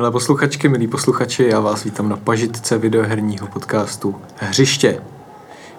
[0.00, 5.02] Milé posluchačky, milí posluchači, já vás vítám na pažitce videoherního podcastu Hřiště.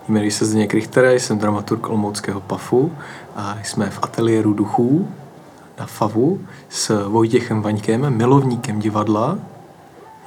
[0.07, 2.91] Jmenuji se Zdeněk Richter, jsem dramaturg Olomouckého PAFu
[3.35, 5.07] a jsme v ateliéru duchů
[5.79, 9.39] na FAVu s Vojtěchem Vaňkem, milovníkem divadla,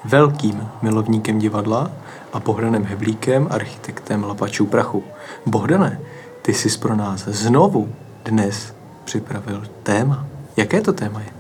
[0.05, 1.91] velkým milovníkem divadla
[2.33, 5.05] a Bohdanem Heblíkem, architektem Lapačů prachu.
[5.47, 6.01] Bohdane,
[6.43, 7.89] ty jsi pro nás znovu
[8.25, 8.75] dnes
[9.05, 10.27] připravil téma.
[10.57, 11.34] Jaké to téma je?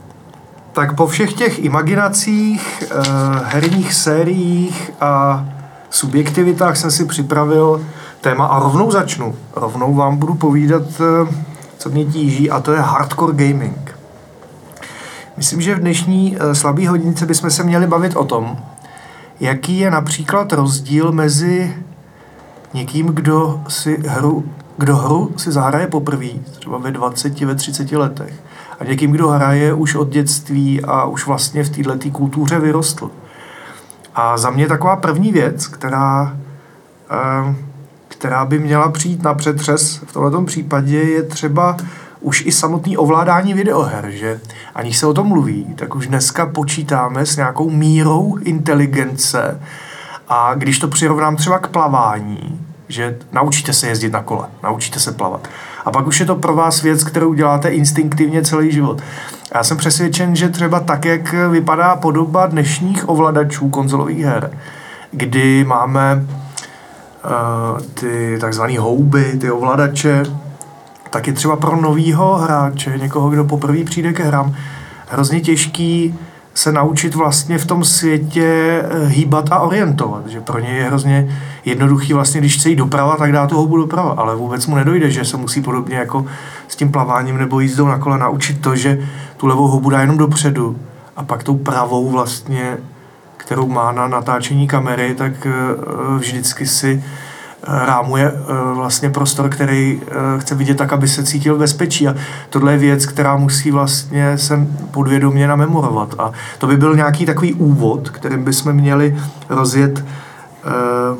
[0.74, 3.02] Tak po všech těch imaginacích, eh,
[3.44, 5.44] herních sériích a
[5.90, 7.86] subjektivitách jsem si připravil
[8.20, 9.34] téma a rovnou začnu.
[9.56, 11.34] Rovnou vám budu povídat, eh,
[11.78, 13.98] co mě tíží a to je hardcore gaming.
[15.36, 18.56] Myslím, že v dnešní eh, slabé hodince bychom se měli bavit o tom,
[19.40, 21.74] jaký je například rozdíl mezi
[22.74, 24.44] někým, kdo si hru,
[24.76, 28.34] kdo hru si zahraje poprvé, třeba ve 20, ve 30 letech,
[28.80, 33.10] a někým, kdo hraje už od dětství a už vlastně v této kultuře vyrostl.
[34.14, 36.36] A za mě taková první věc, která,
[37.10, 37.54] eh,
[38.08, 41.76] která by měla přijít na přetřes v tomto případě, je třeba
[42.20, 44.40] už i samotný ovládání videoher, že
[44.74, 49.60] ani se o tom mluví, tak už dneska počítáme s nějakou mírou inteligence
[50.28, 55.12] a když to přirovnám třeba k plavání, že naučíte se jezdit na kole, naučíte se
[55.12, 55.48] plavat.
[55.84, 59.02] A pak už je to pro vás věc, kterou děláte instinktivně celý život.
[59.54, 64.50] Já jsem přesvědčen, že třeba tak, jak vypadá podoba dnešních ovladačů konzolových her,
[65.10, 70.22] kdy máme uh, ty takzvané houby, ty ovladače,
[71.10, 74.54] tak je třeba pro novýho hráče, někoho, kdo poprvé přijde ke hrám,
[75.08, 76.18] hrozně těžký
[76.54, 80.26] se naučit vlastně v tom světě eh, hýbat a orientovat.
[80.26, 83.76] Že pro ně je hrozně jednoduchý vlastně, když chce jít doprava, tak dá tu houbu
[83.76, 86.26] doprava, ale vůbec mu nedojde, že se musí podobně jako
[86.68, 88.98] s tím plaváním nebo jízdou na kole naučit to, že
[89.36, 90.76] tu levou houbu dá jenom dopředu
[91.16, 92.76] a pak tou pravou vlastně,
[93.36, 95.52] kterou má na natáčení kamery, tak eh,
[96.18, 97.04] vždycky si
[97.66, 102.08] rámuje eh, vlastně prostor, který eh, chce vidět tak, aby se cítil bezpečí.
[102.08, 102.14] A
[102.50, 106.14] tohle je věc, která musí vlastně se podvědomě namemorovat.
[106.18, 109.16] A to by byl nějaký takový úvod, kterým bychom měli
[109.48, 111.18] rozjet uh,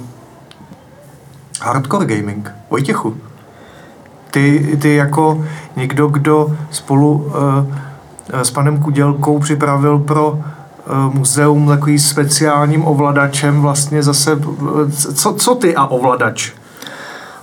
[1.63, 2.51] hardcore gaming.
[2.71, 3.17] Vojtěchu,
[4.31, 5.45] ty, ty jako
[5.77, 7.33] někdo, kdo spolu uh,
[8.33, 10.39] s panem Kudělkou připravil pro
[11.13, 14.39] muzeum takový speciálním ovladačem vlastně zase,
[15.15, 16.53] co, co ty a ovladač?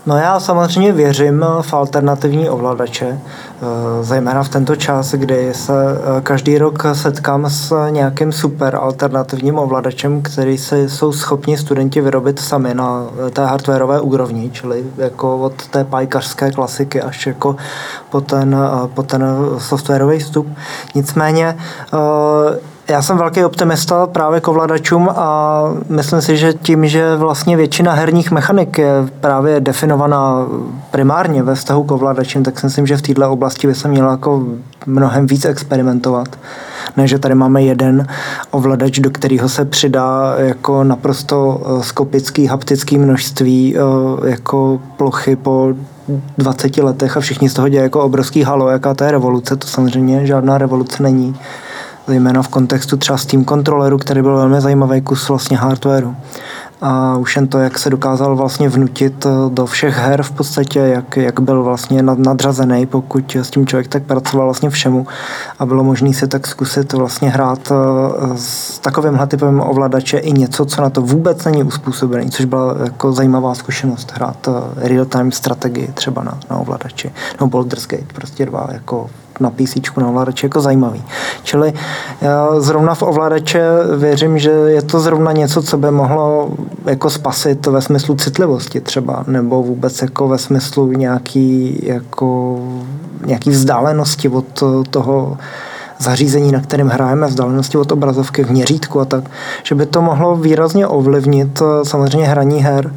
[0.06, 6.22] No já samozřejmě věřím v alternativní ovladače, eh, zejména v tento čas, kdy se eh,
[6.22, 12.74] každý rok setkám s nějakým super alternativním ovladačem, který se jsou schopni studenti vyrobit sami
[12.74, 17.56] na té hardwareové úrovni, čili jako od té pajkařské klasiky až jako
[18.10, 18.58] po ten,
[18.94, 19.26] po ten
[19.58, 20.48] softwarový vstup.
[20.96, 21.58] Nicméně
[22.92, 27.94] já jsem velký optimista právě k ovladačům a myslím si, že tím, že vlastně většina
[27.94, 30.48] herních mechanik je právě definovaná
[30.92, 34.12] primárně ve vztahu k ovladačům, tak si myslím, že v této oblasti by se mělo
[34.12, 34.44] jako
[34.86, 36.28] mnohem víc experimentovat.
[36.98, 38.08] Ne, že tady máme jeden
[38.52, 45.74] ovladač, do kterého se přidá jako naprosto eh, skopický haptický množství eh, jako plochy po
[46.38, 49.68] 20 letech a všichni z toho dělají jako obrovský halo, jaká to je revoluce, to
[49.68, 51.36] samozřejmě žádná revoluce není
[52.12, 56.16] zejména v kontextu třeba Steam kontroleru, který byl velmi zajímavý kus vlastně hardwareu.
[56.82, 60.80] A už jen to, jak se dokázal vlastně vnutit eh, do všech her v podstatě,
[60.80, 65.08] jak, jak byl vlastně nad, nadřazený, pokud s tím člověk tak pracoval vlastně všemu
[65.60, 70.66] a bylo možné si tak zkusit vlastně hrát eh, s takovýmhle typem ovladače i něco,
[70.66, 75.88] co na to vůbec není uspůsobený, což byla jako zajímavá zkušenost hrát eh, real-time strategii
[75.94, 79.10] třeba na, na ovladači, nebo Baldur's Gate, prostě dva jako
[79.40, 81.04] na PC, na ovladači jako zajímavý.
[81.44, 81.74] Čili
[82.22, 83.64] já zrovna v ovladače
[83.98, 86.50] věřím, že je to zrovna něco, co by mohlo
[86.86, 92.60] jako spasit ve smyslu citlivosti třeba, nebo vůbec jako ve smyslu nějaký, jako,
[93.26, 95.38] nějaký vzdálenosti od toho
[96.00, 99.24] zařízení, na kterém hrajeme, vzdálenosti od obrazovky v měřítku a tak,
[99.64, 102.94] že by to mohlo výrazně ovlivnit samozřejmě hraní her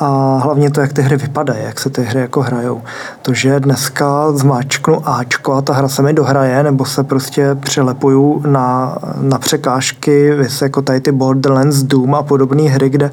[0.00, 2.82] a hlavně to, jak ty hry vypadají, jak se ty hry jako hrajou.
[3.22, 8.42] To, že dneska zmáčknu Ačko a ta hra se mi dohraje, nebo se prostě přilepuju
[8.46, 13.10] na, na překážky, jako tady ty Borderlands, Doom a podobné hry, kde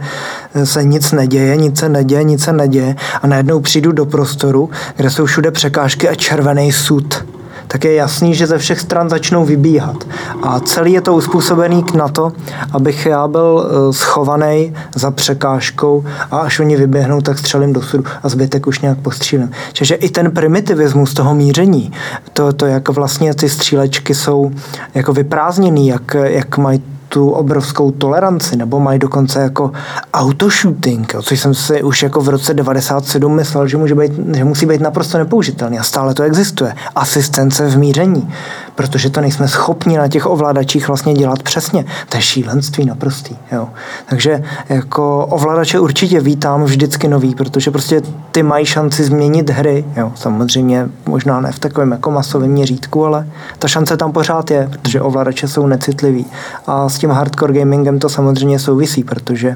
[0.63, 5.09] se nic neděje, nic se neděje, nic se neděje a najednou přijdu do prostoru, kde
[5.09, 7.25] jsou všude překážky a červený sud
[7.67, 10.07] tak je jasný, že ze všech stran začnou vybíhat.
[10.43, 12.31] A celý je to uspůsobený na to,
[12.71, 18.03] abych já byl eh, schovaný za překážkou a až oni vyběhnou, tak střelím do sudu
[18.23, 19.51] a zbytek už nějak postřílím.
[19.73, 21.91] Čiže i ten primitivismus toho míření,
[22.33, 24.51] to, to jak vlastně ty střílečky jsou
[24.95, 26.83] jako vyprázdněný, jak, jak mají
[27.17, 29.71] tu obrovskou toleranci, nebo mají dokonce jako
[30.13, 34.43] autoshooting, jo, což jsem si už jako v roce 97 myslel, že, může být, že
[34.43, 36.75] musí být naprosto nepoužitelný a stále to existuje.
[36.95, 38.29] Asistence v míření,
[38.77, 41.85] protože to nejsme schopni na těch ovladačích vlastně dělat přesně.
[42.09, 43.35] To je šílenství naprostý.
[43.51, 43.69] Jo.
[44.09, 48.01] Takže jako ovladače určitě vítám vždycky nový, protože prostě
[48.31, 49.85] ty mají šanci změnit hry.
[49.95, 50.11] Jo.
[50.15, 53.27] Samozřejmě možná ne v takovém jako masovém měřítku, ale
[53.59, 56.25] ta šance tam pořád je, protože ovladače jsou necitliví.
[56.67, 59.55] A s tím hardcore gamingem to samozřejmě souvisí, protože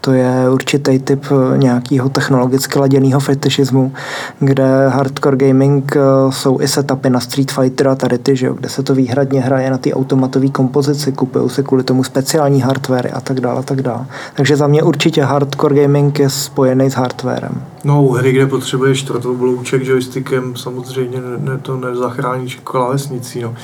[0.00, 1.24] to je určitý typ
[1.56, 3.92] nějakého technologicky laděného fetišismu,
[4.38, 6.00] kde hardcore gaming eh,
[6.32, 9.70] jsou i setupy na Street Fighter a tady ty, že kde se to výhradně hraje
[9.70, 13.82] na ty automatové kompozici, kupují se kvůli tomu speciální hardware a tak dále a tak
[13.82, 14.06] dále.
[14.34, 17.62] Takže za mě určitě hardcore gaming je spojený s hardwarem.
[17.84, 19.36] No, hry, kde potřebuješ čtvrtou
[19.80, 23.42] joystickem, samozřejmě ne, to nezachrání klávesnicí.
[23.42, 23.54] No.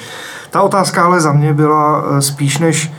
[0.50, 2.92] Ta otázka ale za mě byla eh, spíš než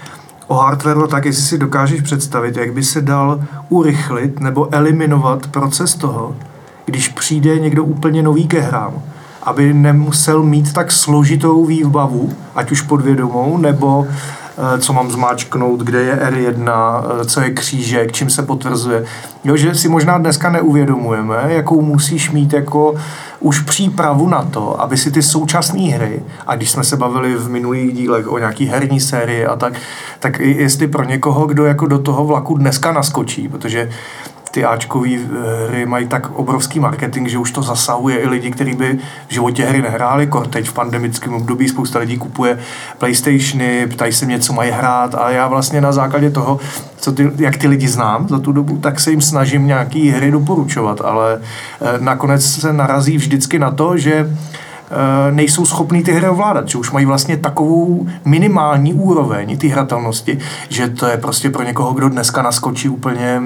[0.48, 5.96] o hardwareu, tak jestli si dokážeš představit, jak by se dal urychlit nebo eliminovat proces
[5.96, 6.36] toho,
[6.86, 8.94] když přijde někdo úplně nový ke hrám,
[9.44, 14.08] aby nemusel mít tak složitou výbavu, ať už podvědomou, nebo
[14.58, 19.06] Eh, co mám zmáčknout, kde je R1, eh, co je křížek, čím se potvrzuje.
[19.44, 22.96] Jo, že si možná dneska neuvědomujeme, jakou musíš mít jako
[23.40, 27.50] už přípravu na to, aby si ty současné hry, a když jsme se bavili v
[27.50, 29.74] minulých dílech o nějaký herní sérii a tak,
[30.20, 33.90] tak jestli pro někoho, kdo jako do toho vlaku dneska naskočí, protože
[34.52, 38.74] ty Ačkové eh, hry mají tak obrovský marketing, že už to zasahuje i lidi, kteří
[38.74, 40.28] by v životě hry nehráli.
[40.28, 42.60] Kor teď v pandemickém období spousta lidí kupuje
[42.98, 46.60] PlayStationy, ptají se mě, co mají hrát a já vlastně na základě toho,
[46.98, 50.32] co ty, jak ty lidi znám za tu dobu, tak se jim snažím nějaký hry
[50.32, 56.30] doporučovat, ale eh, nakonec se narazí vždycky na to, že eh, nejsou schopní ty hry
[56.30, 60.38] ovládat, že už mají vlastně takovou minimální úroveň ty hratelnosti,
[60.70, 63.42] že to je prostě pro někoho, kdo dneska naskočí úplně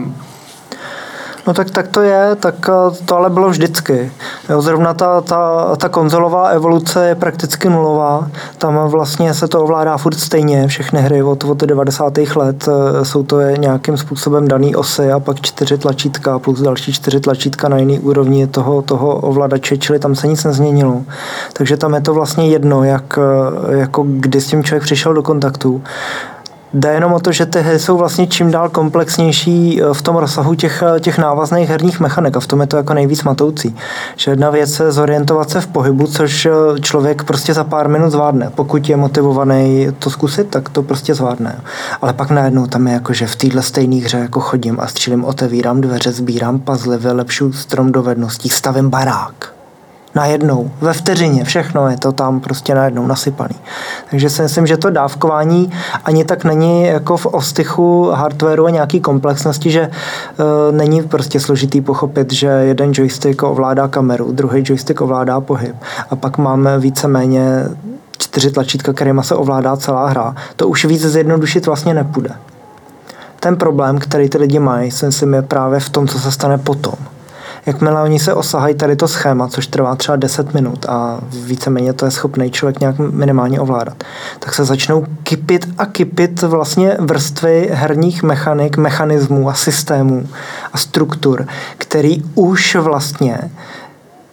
[1.47, 4.11] No tak, tak to je, tak eh, to ale bylo vždycky.
[4.49, 8.27] Jo, zrovna ta, ta, ta konzolová evoluce je prakticky nulová.
[8.57, 12.17] Tam vlastně se to ovládá furt stejně, všechny hry od, od 90.
[12.35, 16.93] let eh, jsou to je nějakým způsobem daný osy a pak čtyři tlačítka plus další
[16.93, 21.01] čtyři tlačítka na jiný úrovni toho, toho ovladače, čili tam se nic nezměnilo.
[21.53, 25.23] Takže tam je to vlastně jedno, jak, eh, jako kdy s tím člověk přišel do
[25.23, 25.81] kontaktu.
[26.73, 30.15] Jde jenom o to, že ty hry jsou vlastně čím dál komplexnější eh, v tom
[30.15, 33.75] rozsahu těch, eh, těch návazných herních mechanik a v tom je to jako nejvíc matoucí.
[34.15, 36.51] Že jedna věc je zorientovat se v pohybu, což eh,
[36.81, 38.51] člověk prostě za pár minut zvládne.
[38.55, 41.61] Pokud je motivovaný to zkusit, tak to prostě zvládne.
[42.01, 45.25] Ale pak najednou tam je jako, že v téhle stejné hře jako chodím a střílím,
[45.25, 49.54] otevírám dveře, sbírám puzzle, vylepšu strom dovedností, stavím barák
[50.15, 53.55] najednou, ve vteřině, všechno je to tam prostě najednou nasypaný.
[54.09, 55.71] Takže si myslím, že to dávkování
[56.05, 61.81] ani tak není jako v ostychu hardwareu a nějaký komplexnosti, že uh, není prostě složitý
[61.81, 65.75] pochopit, že jeden joystick ovládá kameru, druhý joystick ovládá pohyb
[66.09, 67.63] a pak máme víceméně
[68.17, 70.35] čtyři tlačítka, kterýma se ovládá celá hra.
[70.55, 72.31] To už víc zjednodušit vlastně nepůjde.
[73.39, 76.57] Ten problém, který ty lidi mají, si myslím, je právě v tom, co se stane
[76.57, 76.95] potom
[77.65, 82.05] jakmile oni se osahají tady to schéma, což trvá třeba 10 minut a víceméně to
[82.05, 84.03] je schopný člověk nějak minimálně ovládat,
[84.39, 90.27] tak se začnou kypit a kypit vlastně vrstvy herních mechanik, mechanismů a systémů
[90.73, 93.39] a struktur, který už vlastně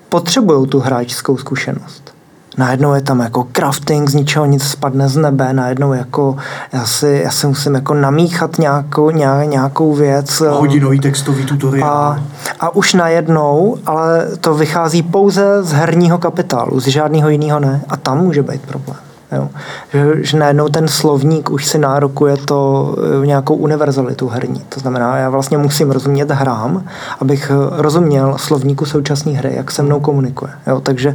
[0.09, 2.12] potřebují tu hráčskou zkušenost
[2.59, 6.37] najednou je tam jako crafting, z ničeho nic spadne z nebe, najednou jako
[6.73, 10.41] já si, já si musím jako namíchat nějakou, nějakou věc.
[10.41, 11.89] Hodinový textový tutoriál.
[11.89, 12.21] A,
[12.61, 17.81] a už najednou, ale to vychází pouze z herního kapitálu, z žádného jiného ne.
[17.89, 18.97] A tam může být problém.
[19.33, 19.49] Jo.
[19.93, 24.63] Že, že najednou ten slovník už si nárokuje to eh, nějakou univerzalitu herní.
[24.69, 26.85] To znamená, já vlastně musím rozumět hrám,
[27.21, 30.53] abych eh, rozuměl slovníku současné hry, jak se mnou komunikuje.
[30.67, 30.81] Jo.
[30.81, 31.15] Takže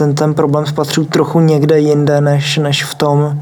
[0.00, 3.38] ten, ten problém spatřuju trochu někde jinde, než, než v tom,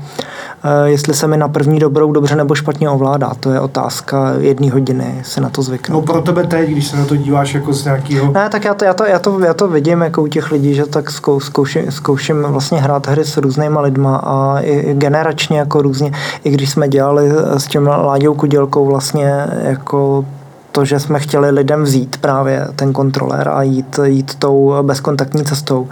[0.65, 3.33] eh, jestli se mi na první dobrou dobře nebo špatně ovládá.
[3.41, 6.07] To je otázka jedné hodiny, se na to zvyknout.
[6.07, 8.33] No pro tebe teď, když se na to díváš jako z nějakého...
[8.33, 10.75] Ne, tak já to, já to, já to, já to vidím jako u těch lidí,
[10.75, 15.83] že tak zkou, zkouším, zkouším vlastně hrát hry s různýma lidma a i generačně jako
[15.83, 16.13] různě,
[16.45, 20.25] i když jsme dělali s tím Láďou Kudělkou vlastně jako
[20.73, 25.89] to, že jsme chtěli lidem vzít právě ten kontroler a jít, jít tou bezkontaktní cestou,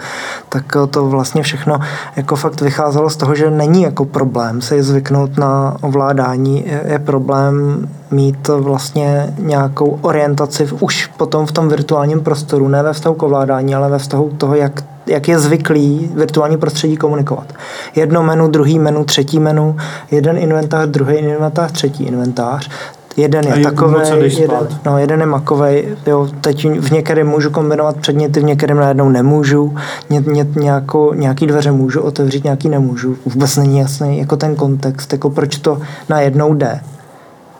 [0.48, 1.78] tak to vlastně všechno
[2.16, 7.88] jako fakt vycházelo z toho, že není jako problém si zvyknout na ovládání, je, problém
[8.10, 13.74] mít vlastně nějakou orientaci už potom v tom virtuálním prostoru, ne ve vztahu k ovládání,
[13.74, 17.52] ale ve vztahu toho, jak jak je zvyklý virtuální prostředí komunikovat.
[17.94, 19.76] Jedno menu, druhý menu, třetí menu,
[20.10, 22.70] jeden inventář, druhý inventář, třetí inventář.
[23.16, 23.94] Jeden je takový,
[24.40, 25.82] jeden, no, jeden je makový.
[26.06, 29.74] Jo, teď v některém můžu kombinovat předměty, v některém najednou nemůžu.
[30.10, 33.16] Ně, ně, nějakou, nějaký dveře můžu otevřít, nějaký nemůžu.
[33.24, 36.80] Vůbec není jasný jako ten kontext, jako proč to najednou jde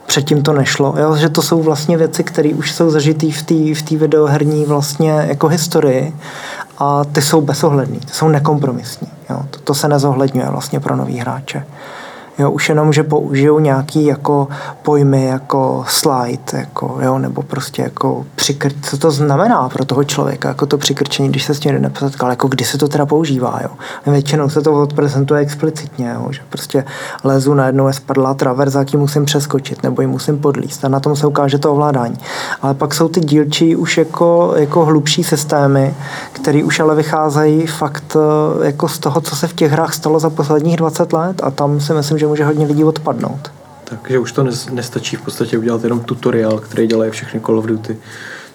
[0.07, 0.95] předtím to nešlo.
[0.99, 1.17] Jo?
[1.17, 3.55] Že to jsou vlastně věci, které už jsou zažitý v té
[3.95, 6.17] v videoherní vlastně jako historii
[6.79, 9.09] a ty jsou bezohledný, ty jsou nekompromisní.
[9.31, 9.41] Jo?
[9.51, 11.65] To, to se nezohledňuje vlastně pro nový hráče.
[12.39, 14.49] Jo, už jenom, že použijou nějaký jako
[14.83, 20.49] pojmy jako slide, jako, jo, nebo prostě jako přikrč, co to znamená pro toho člověka,
[20.49, 23.71] jako to přikrčení, když se s tím neposetkal, jako kdy se to teda používá, jo.
[24.07, 26.85] Většinou se to odprezentuje explicitně, jo, že prostě
[27.25, 31.17] lezu najednou je spadlá traverza, ji musím přeskočit, nebo ji musím podlíst a na tom
[31.17, 32.17] se ukáže to ovládání.
[32.63, 35.95] Ale pak jsou ty dílčí už jako, jako hlubší systémy,
[36.33, 40.21] které už ale vycházejí fakt eh, jako z toho, co se v těch hrách stalo
[40.21, 43.51] za posledních 20 let a tam si myslím, že že může hodně lidí odpadnout.
[43.85, 47.99] Takže už to nestačí v podstatě udělat jenom tutoriál, který dělají všechny Call of Duty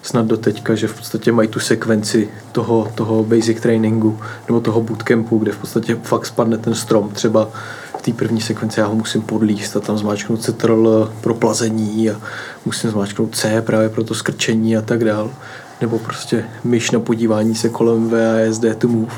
[0.02, 4.80] snad do teďka, že v podstatě mají tu sekvenci toho, toho basic trainingu nebo toho
[4.80, 7.08] bootcampu, kde v podstatě fakt spadne ten strom.
[7.08, 7.48] Třeba
[7.98, 12.20] v té první sekvenci já ho musím podlíst a tam zmáčknout Ctrl pro plazení a
[12.64, 15.30] musím zmáčknout C právě pro to skrčení a tak dál
[15.82, 19.12] nebo prostě myš na podívání se kolem VASD to move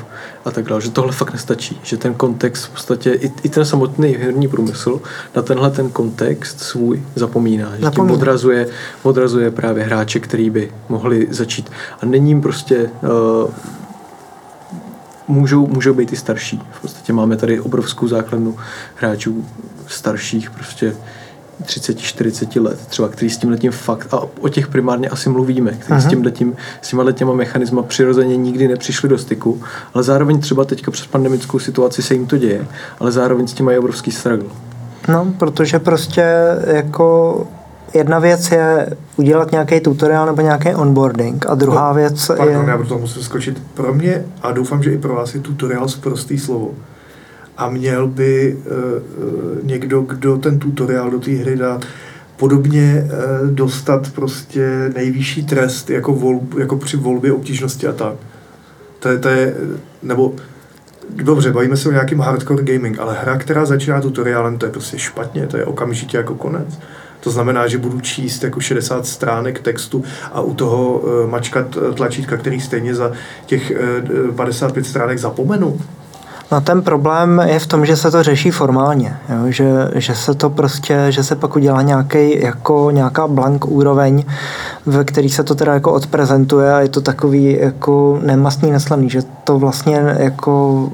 [0.45, 3.65] a tak dále, že tohle fakt nestačí, že ten kontext v podstatě, i, i ten
[3.65, 5.01] samotný herní průmysl
[5.35, 8.67] na tenhle ten kontext svůj zapomíná, že tím odrazuje,
[9.03, 13.49] odrazuje právě hráče, který by mohli začít a není jim prostě uh,
[15.27, 16.61] můžou, můžou být i starší.
[16.71, 18.57] V podstatě máme tady obrovskou základnu
[18.95, 19.45] hráčů
[19.87, 20.95] starších, prostě
[21.63, 26.01] 30-40 let, třeba, který s tím letím fakt, a o těch primárně asi mluvíme, který
[26.01, 29.61] s tím letím, s těma letěma mechanizma přirozeně nikdy nepřišli do styku,
[29.93, 32.67] ale zároveň třeba teďka přes pandemickou situaci se jim to děje,
[32.99, 34.49] ale zároveň s tím mají obrovský struggle.
[35.07, 36.25] No, protože prostě
[36.67, 37.47] jako
[37.93, 42.69] jedna věc je udělat nějaký tutoriál nebo nějaký onboarding a druhá no, věc pardon, je...
[42.69, 43.61] já proto musím skočit.
[43.73, 46.71] Pro mě, a doufám, že i pro vás je tutoriál z prostý slovo
[47.57, 51.79] a měl by uh, někdo, kdo ten tutoriál do té hry dá,
[52.37, 58.13] podobně uh, dostat prostě nejvyšší trest jako, volb, jako při volbě obtížnosti a tak.
[58.99, 59.55] To je, to je,
[60.03, 60.33] nebo
[61.15, 64.99] dobře, bavíme se o nějakým hardcore gaming, ale hra, která začíná tutoriálem, to je prostě
[64.99, 66.79] špatně, to je okamžitě jako konec.
[67.19, 72.61] To znamená, že budu číst jako 60 stránek textu a u toho mačkat tlačítka, který
[72.61, 73.11] stejně za
[73.45, 73.73] těch
[74.27, 75.79] uh, 55 stránek zapomenu.
[76.51, 79.51] No ten problém je v tom, že se to řeší formálně, jo?
[79.51, 84.23] Že, že se to prostě, že se pak udělá nějaký, jako nějaká blank úroveň,
[84.85, 89.21] ve který se to teda jako odprezentuje a je to takový jako nemastný, neslavný, že
[89.43, 90.89] to vlastně jako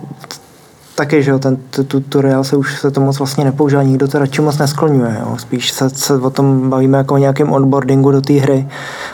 [1.02, 4.42] taky, že jo, ten tutoriál se už se to moc vlastně nepoužívá, nikdo to radši
[4.42, 5.38] moc nesklňuje, jo.
[5.38, 8.68] spíš se, se o tom bavíme jako o nějakém onboardingu do té hry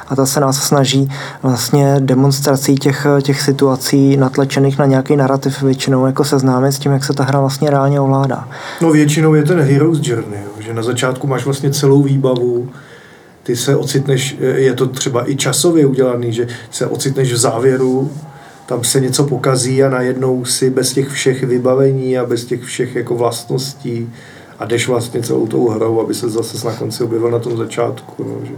[0.08, 1.10] a ta se nás snaží
[1.44, 7.04] vlastně demonstrací těch, těch situací natlačených na nějaký narrativ většinou jako seznámit s tím, jak
[7.04, 8.48] se ta hra vlastně reálně ovládá.
[8.82, 12.70] No většinou je ten Hero's Journey, jo, že na začátku máš vlastně celou výbavu,
[13.44, 18.12] ty se ocitneš, je to třeba i časově udělaný, že se ocitneš v závěru
[18.68, 22.96] tam se něco pokazí a najednou si bez těch všech vybavení a bez těch všech
[22.96, 24.14] jako vlastností
[24.60, 28.24] a jdeš vlastně celou tou hrou, aby se zase na konci objevil na tom začátku.
[28.24, 28.54] No, že...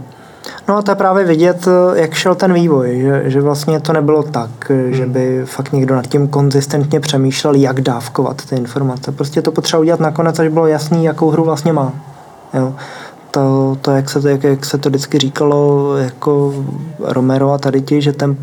[0.68, 4.22] No a to je právě vidět, jak šel ten vývoj, že, že vlastně to nebylo
[4.22, 4.94] tak, hmm.
[4.94, 9.12] že by fakt někdo nad tím konzistentně přemýšlel, jak dávkovat ty informace.
[9.12, 11.92] Prostě to potřeba udělat nakonec, až bylo jasný, jakou hru vlastně má.
[12.54, 12.74] Jo.
[13.30, 16.54] To, to jak, se, jak, jak se to vždycky říkalo, jako
[16.98, 18.36] Romero a tady ti, že ten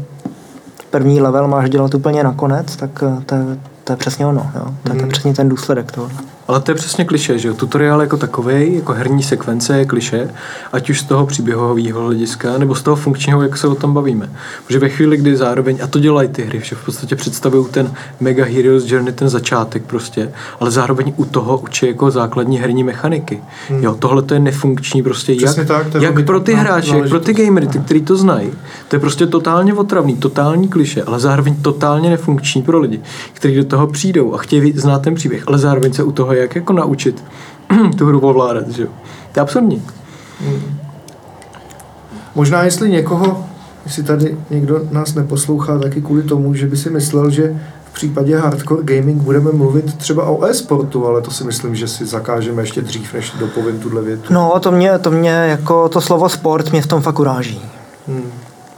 [0.90, 3.36] první level máš dělat úplně nakonec, tak eh, to,
[3.84, 4.52] to je přesně ono.
[4.56, 4.64] Jo?
[4.64, 4.78] To, mm.
[4.84, 5.10] to je mhm.
[5.10, 6.10] přesně ten důsledek toho.
[6.48, 7.54] Ale to je přesně kliše, že jo?
[7.54, 10.30] Tutoriál jako takový, jako herní sekvence je kliše,
[10.74, 14.30] ať už z toho příběhového hlediska, nebo z toho funkčního, jak se o tom bavíme.
[14.68, 17.94] Protože ve chvíli, kdy zároveň, a to dělají ty hry, že v podstatě představují ten
[18.20, 23.42] Mega Heroes Journey, ten začátek prostě, ale zároveň u toho učí jako základní herní mechaniky.
[23.70, 23.84] Hmm.
[23.84, 27.34] Jo, tohle to je nefunkční prostě, jak, tak, jak pro ty hráče, jak pro ty
[27.34, 28.52] gamery, ty, kteří to znají.
[28.88, 33.02] To je prostě totálně otravný, totální kliše, ale zároveň totálně nefunkční pro lidi,
[33.34, 36.56] kteří do toho přijdou a chtějí znát ten příběh, ale zároveň se u toho jak
[36.56, 37.24] jako naučit
[37.98, 38.90] tu hru ovládat, že jo.
[39.32, 39.84] To je absurdní.
[40.40, 40.78] Hmm.
[42.36, 43.46] Možná jestli někoho,
[43.86, 48.38] jestli tady někdo nás neposlouchá taky kvůli tomu, že by si myslel, že v případě
[48.38, 52.82] hardcore gaming budeme mluvit třeba o e-sportu, ale to si myslím, že si zakážeme ještě
[52.82, 54.34] dřív, než dopovím tuhle větu.
[54.34, 57.62] No, to mě, to mě jako to slovo sport mě v tom fakt uráží.
[58.08, 58.32] Hmm.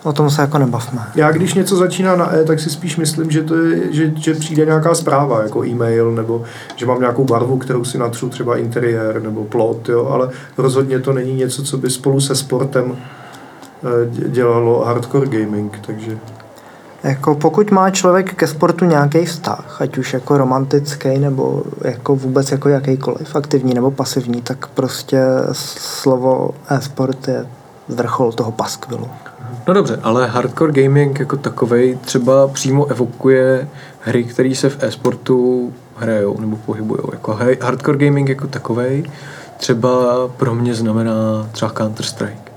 [0.09, 1.01] O tom se jako nebavme.
[1.15, 4.33] Já když něco začíná na E, tak si spíš myslím, že, to je, že, že
[4.33, 6.43] přijde nějaká zpráva, jako e-mail, nebo
[6.75, 11.13] že mám nějakou barvu, kterou si natřu, třeba interiér nebo plot, jo, ale rozhodně to
[11.13, 16.17] není něco, co by spolu se sportem eh, dělalo hardcore gaming, takže...
[17.03, 22.51] Jako pokud má člověk ke sportu nějaký vztah, ať už jako romantický nebo jako vůbec
[22.51, 27.45] jako jakýkoliv, aktivní nebo pasivní, tak prostě slovo e-sport je
[27.89, 29.07] vrchol toho paskvilu.
[29.69, 33.67] No dobře, ale hardcore gaming jako takovej třeba přímo evokuje
[34.01, 36.99] hry, které se v e-sportu hrajou nebo pohybují.
[37.11, 39.03] Jako hardcore gaming jako takovej
[39.57, 42.51] třeba pro mě znamená třeba Counter-Strike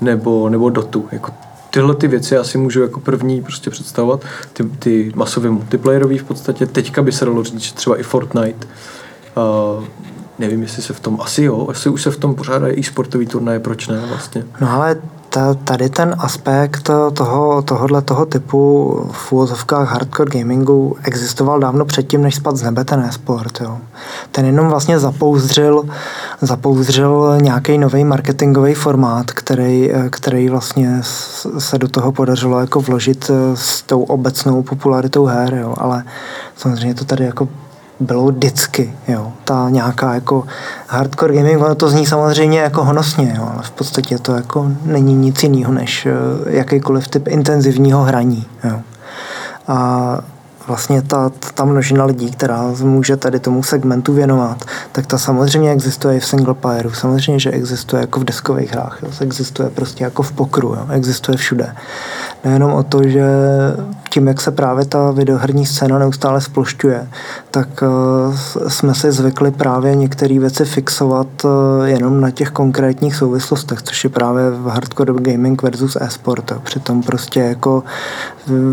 [0.00, 1.08] nebo, nebo Dotu.
[1.12, 1.32] Jako
[1.70, 6.66] tyhle ty věci asi můžu jako první prostě představovat, ty, ty masově multiplayerový v podstatě.
[6.66, 8.66] Teďka by se dalo říct, že třeba i Fortnite,
[9.36, 9.84] uh,
[10.38, 13.26] nevím, jestli se v tom, asi jo, asi už se v tom pořádají i sportový
[13.26, 14.44] turnaje, proč ne vlastně.
[14.60, 14.96] No ale
[15.28, 22.22] ta, tady ten aspekt toho, tohohle toho typu v úvozovkách hardcore gamingu existoval dávno předtím,
[22.22, 23.60] než spad z nebe ten e-sport.
[23.60, 23.78] Jo.
[24.32, 25.84] Ten jenom vlastně zapouzdřil,
[26.40, 31.00] zapouzdřil nějaký nový marketingový formát, který, který vlastně
[31.58, 35.74] se do toho podařilo jako vložit s tou obecnou popularitou her, jo.
[35.78, 36.04] ale
[36.56, 37.48] samozřejmě to tady jako
[38.00, 39.32] bylo vždycky, jo.
[39.44, 40.44] Ta nějaká jako
[40.88, 45.14] hardcore gaming, ono to zní samozřejmě jako honosně, jo, ale v podstatě to jako není
[45.14, 46.12] nic jiného než eh,
[46.46, 48.80] jakýkoliv typ intenzivního hraní, jo.
[49.68, 50.18] A
[50.68, 56.16] vlastně ta, ta množina lidí, která může tady tomu segmentu věnovat, tak ta samozřejmě existuje
[56.16, 56.92] i v single playerů.
[56.92, 58.98] Samozřejmě, že existuje jako v deskových hrách.
[59.02, 59.08] Jo.
[59.20, 60.68] Existuje prostě jako v pokru.
[60.68, 60.86] Jo.
[60.90, 61.74] Existuje všude.
[62.44, 63.24] Nejenom o to, že
[64.08, 67.08] tím, jak se právě ta videoherní scéna neustále splošťuje,
[67.50, 71.50] tak uh, jsme si zvykli právě některé věci fixovat uh,
[71.84, 76.52] jenom na těch konkrétních souvislostech, což je právě v hardcore gaming versus e-sport.
[76.62, 77.82] Přitom prostě jako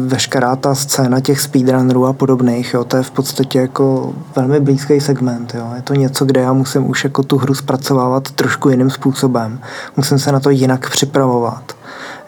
[0.08, 5.00] veškerá ta scéna těch speedrunnerů a podobných, jo, to je v podstatě jako velmi blízký
[5.00, 5.56] segment.
[5.56, 5.72] Jo.
[5.76, 9.60] Je to něco, kde já musím už jako tu hru zpracovávat trošku jiným způsobem.
[9.98, 11.76] Musím se na to jinak připravovat.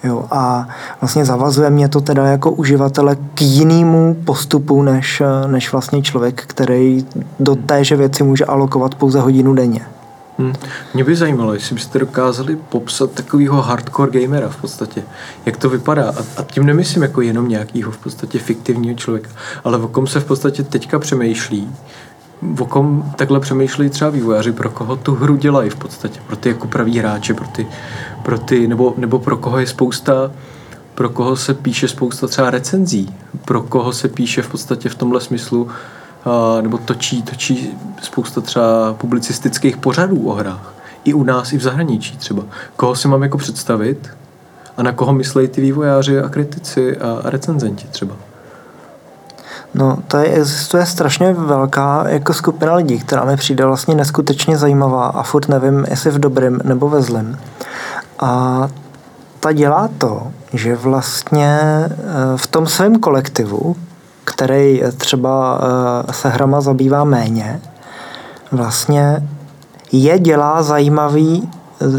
[0.04, 0.68] Jo, a
[1.02, 7.06] vlastně zavazuje mě to teda jako uživatele k jinému postupu, než, než vlastně člověk, který
[7.40, 9.82] do téže věci může alokovat pouze hodinu denně.
[10.40, 10.54] Hmm.
[10.94, 15.04] Mě by zajímalo, jestli byste dokázali popsat takového hardcore gamera v podstatě.
[15.46, 16.10] Jak to vypadá?
[16.10, 19.30] A, a tím nemyslím jako jenom nějakého v podstatě fiktivního člověka,
[19.64, 21.70] ale o kom se v podstatě teďka přemýšlí,
[22.60, 26.50] o kom takhle přemýšlejí třeba vývojáři, pro koho tu hru dělají v podstatě, pro ty
[26.50, 27.68] jako praví hráče, pro ty,
[28.24, 30.32] pro ty nebo, nebo pro koho je spousta
[30.98, 35.22] pro koho se píše spousta třeba recenzí, pro koho se píše v podstatě v tomhle
[35.22, 35.68] smyslu
[36.62, 37.70] nebo točí, točí
[38.02, 40.74] spousta třeba publicistických pořadů o hrách.
[41.04, 42.44] I u nás, i v zahraničí třeba.
[42.76, 44.10] Koho si mám jako představit
[44.78, 48.16] a na koho myslejí ty vývojáři a kritici a, a recenzenti třeba.
[49.74, 55.24] No, tady existuje strašně velká jako skupina lidí, která mi přijde vlastně neskutečně zajímavá a
[55.24, 57.38] furt nevím, jestli v dobrém nebo ve zlém.
[58.20, 58.68] A
[59.40, 61.90] ta dělá to, že vlastně eh,
[62.36, 63.76] v tom svém kolektivu,
[64.24, 65.62] který třeba
[66.10, 67.62] eh, se hrama zabývá méně,
[68.52, 69.28] vlastně
[69.92, 71.50] je dělá zajímavý,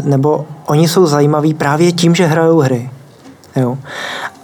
[0.03, 2.89] nebo oni jsou zajímaví právě tím, že hrajou hry.
[3.55, 3.77] Jo.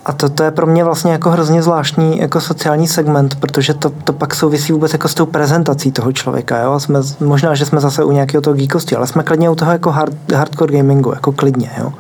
[0.06, 3.90] A to, to je pro mě vlastně jako hrozně zvláštní jako sociální segment, protože to,
[3.90, 6.60] to pak souvisí vůbec jako s tou prezentací toho člověka.
[6.60, 6.80] Jo?
[6.80, 9.92] jsme, možná, že jsme zase u nějakého toho geekosti, ale jsme klidně u toho jako
[9.92, 11.72] hard, hardcore gamingu, jako klidně.
[11.78, 11.94] Jo?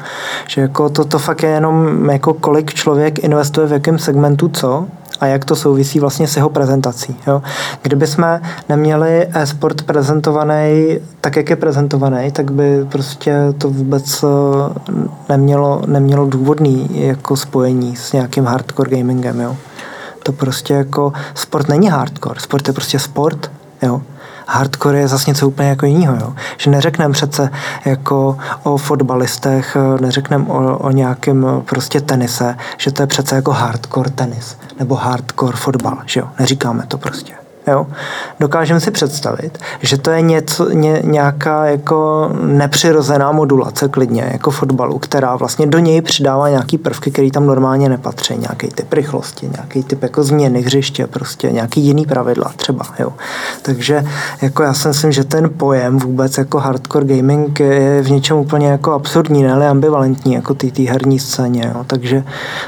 [0.47, 4.87] Že jako to, to fakt je jenom jako kolik člověk investuje v jakém segmentu co
[5.19, 7.15] a jak to souvisí vlastně s jeho prezentací.
[7.27, 7.41] Jo?
[7.81, 14.93] Kdyby jsme neměli e-sport prezentovaný tak, jak je prezentovaný, tak by prostě to vůbec eh,
[15.29, 19.41] nemělo, nemělo důvodný jako spojení s nějakým hardcore gamingem.
[19.41, 19.57] Jo?
[20.23, 23.51] To prostě jako sport není hardcore, sport je prostě sport.
[23.81, 24.01] Jo?
[24.47, 26.15] Hardcore je zase něco úplně jako jiného.
[26.15, 26.33] Jo?
[26.57, 27.49] Že neřekneme přece
[27.85, 34.09] jako o fotbalistech, neřekneme o, o nějakém prostě tenise, že to je přece jako hardcore
[34.09, 36.27] tenis nebo hardcore fotbal, že jo?
[36.39, 37.44] Neříkáme to prostě.
[37.67, 37.87] Jo?
[38.39, 44.99] Dokážeme si představit, že to je něco, ně, nějaká jako nepřirozená modulace klidně, jako fotbalu,
[44.99, 49.83] která vlastně do něj přidává nějaký prvky, které tam normálně nepatří, nějaký typ rychlosti, nějaký
[49.83, 52.85] typ jako změny hřiště, prostě nějaký jiný pravidla třeba.
[52.99, 53.13] Jo?
[53.61, 54.03] Takže
[54.41, 58.67] jako já si myslím, že ten pojem vůbec jako hardcore gaming je v něčem úplně
[58.67, 61.71] jako absurdní, ne ambivalentní, jako ty, ty herní scéně.
[61.75, 61.83] Jo?
[61.87, 62.23] Takže,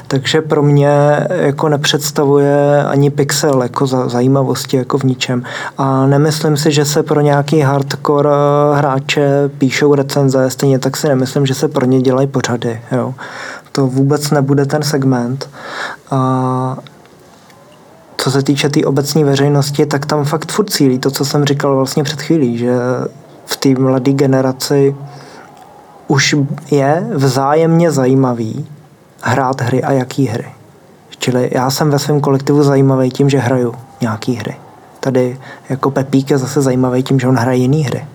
[0.07, 0.89] takže pro mě
[1.29, 5.43] jako nepředstavuje ani pixel jako za, zajímavosti jako v ničem.
[5.78, 11.08] A nemyslím si, že se pro nějaký hardcore eh, hráče píšou recenze, stejně tak si
[11.08, 12.82] nemyslím, že se pro ně dělají pořady.
[12.91, 13.13] Jo
[13.78, 15.50] to vůbec nebude ten segment.
[16.12, 16.78] A
[18.17, 21.45] co se týče té tý obecní veřejnosti, tak tam fakt furt cílí to, co jsem
[21.45, 22.76] říkal vlastně před chvílí, že
[23.45, 24.95] v té mladé generaci
[26.08, 26.36] už
[26.71, 28.67] je vzájemně zajímavý
[29.21, 30.45] hrát hry a jaký hry.
[31.19, 34.56] Čili já jsem ve svém kolektivu zajímavý tím, že hraju nějaký hry.
[35.08, 35.38] Tady
[35.70, 38.06] jako Pepík je zase zajímavý tím, že on hraje jiný hry.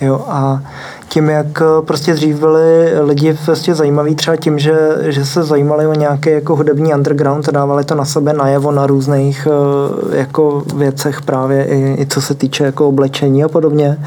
[0.00, 0.62] Jo, a
[1.08, 5.86] tím, jak eh, prostě dřív byli lidi prostě zajímaví třeba tím, že, že se zajímali
[5.86, 10.62] o nějaký jako hudební underground a dávali to na sebe najevo na různých eh, jako
[10.76, 13.98] věcech právě i, i co se týče jako oblečení a podobně,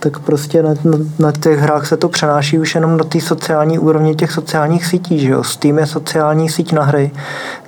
[0.00, 3.78] tak prostě na, na, na těch hrách se to přenáší už jenom do té sociální
[3.78, 5.44] úrovně těch sociálních sítí, že jo.
[5.44, 7.10] Steam je sociální síť na hry,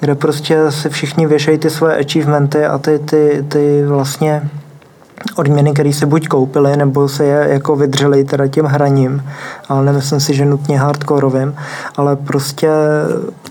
[0.00, 4.50] kde prostě si všichni věšejí ty svoje achievementy a ty, ty, ty vlastně
[5.36, 9.24] odměny, které se buď koupili, nebo se je jako vydřeli teda tím hraním,
[9.68, 11.54] ale nemyslím si, že nutně hardkorovým,
[11.96, 12.70] ale prostě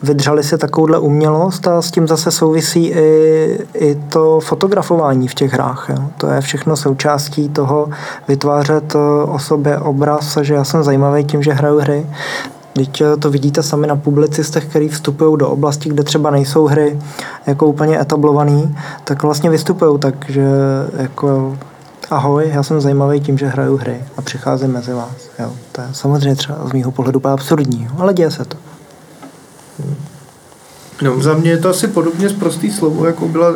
[0.04, 5.54] vydřeli si takovouhle umělost a s tím zase souvisí i, i to fotografování v těch
[5.54, 5.86] hrách.
[5.90, 6.04] Jo.
[6.18, 7.90] To je všechno součástí toho
[8.28, 12.06] vytvářet o sobě obraz, že já jsem zajímavý tím, že hraju hry,
[12.80, 17.00] Teď eh, to vidíte sami na publicistech, kteří vstupují do oblasti, kde třeba nejsou hry
[17.48, 20.48] jako úplně etablovaný, tak vlastně vystupují tak, že
[20.98, 21.58] jako
[22.10, 25.30] ahoj, já jsem zajímavý tím, že hraju hry a přicházím mezi vás.
[25.40, 25.52] Jo.
[25.72, 28.58] To je samozřejmě třeba z mýho pohledu absurdní, ale děje se to.
[31.02, 33.54] No, za mě je to asi podobně z prostý slovo, jako byla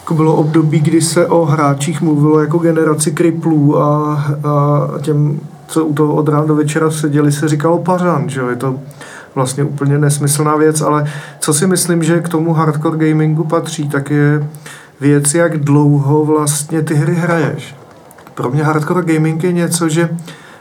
[0.00, 5.40] jako bylo období, kdy se o hráčích mluvilo jako generaci kriplů a, a těm
[5.72, 8.80] co u toho od rána do večera seděli, se říkalo pařan, že jo, je to
[9.34, 14.10] vlastně úplně nesmyslná věc, ale co si myslím, že k tomu hardcore gamingu patří, tak
[14.10, 14.48] je
[15.00, 17.76] věc, jak dlouho vlastně ty hry hraješ.
[18.34, 20.08] Pro mě hardcore gaming je něco, že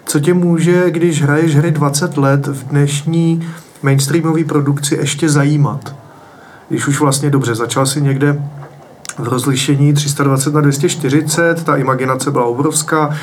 [0.06, 3.48] co tě může, když hraješ hry 20 let v dnešní
[3.82, 5.96] mainstreamové produkci ještě zajímat.
[6.70, 8.42] Když už vlastně dobře, začal si někde
[9.18, 13.18] v rozlišení 320 na 240, ta imaginace byla obrovská,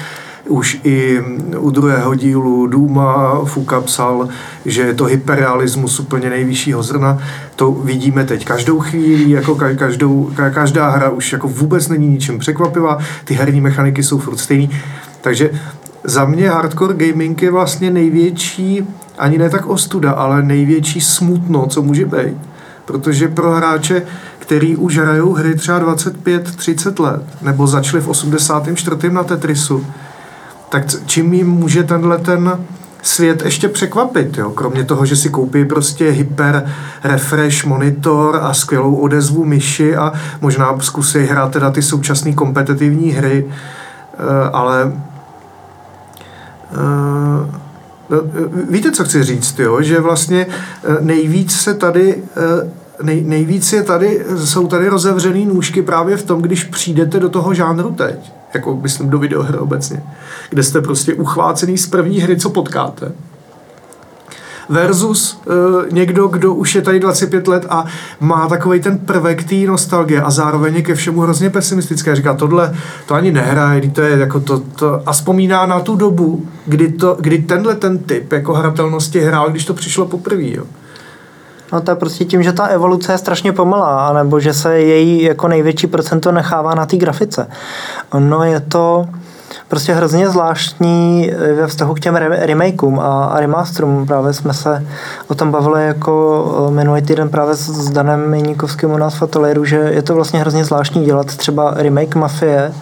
[0.48, 1.20] už i
[1.58, 4.28] u druhého dílu Duma Fuka psal,
[4.64, 7.18] že je to hyperrealismus úplně nejvyššího zrna.
[7.56, 12.98] To vidíme teď každou chvíli, jako každou, každá hra už jako vůbec není ničím překvapivá,
[13.24, 14.70] ty herní mechaniky jsou furt stejný.
[15.20, 15.50] Takže
[16.04, 18.86] za mě hardcore gaming je vlastně největší,
[19.18, 22.36] ani ne tak ostuda, ale největší smutno, co může být.
[22.84, 24.02] Protože pro hráče,
[24.38, 29.10] který už hrajou hry třeba 25-30 let, nebo začali v 84.
[29.10, 29.86] na Tetrisu,
[30.68, 32.58] tak čím jim může tenhle ten
[33.02, 34.50] svět ještě překvapit, jo?
[34.50, 36.66] kromě toho, že si koupí prostě hyper
[37.04, 43.46] refresh monitor a skvělou odezvu myši a možná zkusí hrát teda ty současné kompetitivní hry,
[43.48, 44.92] eh, ale
[46.72, 47.58] eh,
[48.10, 48.18] no,
[48.70, 49.82] víte, co chci říct, jo?
[49.82, 52.22] že vlastně eh, nejvíc se tady
[53.02, 57.54] nej, nejvíc je tady, jsou tady rozevřený nůžky právě v tom, když přijdete do toho
[57.54, 60.02] žánru teď jako myslím do videohry obecně,
[60.50, 63.12] kde jste prostě uchvácený z první hry, co potkáte.
[64.68, 67.84] Versus uh, někdo, kdo už je tady 25 let a
[68.20, 72.16] má takový ten prvek té nostalgie a zároveň je ke všemu hrozně pesimistické.
[72.16, 72.74] Říká, tohle
[73.06, 77.16] to ani nehraje, to je jako to, to, a vzpomíná na tu dobu, kdy, to,
[77.20, 80.52] kdy tenhle ten typ jako hratelnosti hrál, když to přišlo poprvé.
[81.72, 85.22] No to je prostě tím, že ta evoluce je strašně pomalá, nebo že se její
[85.22, 87.48] jako největší procento nechává na té grafice.
[88.18, 89.06] No je to
[89.68, 94.06] prostě hrozně zvláštní ve vztahu k těm remakeům a, remasterům.
[94.06, 94.86] Právě jsme se
[95.28, 99.64] o tom bavili jako eh, minulý týden právě s Danem Jeníkovským u nás v ateliéru,
[99.64, 102.72] že je to vlastně hrozně zvláštní dělat třeba remake Mafie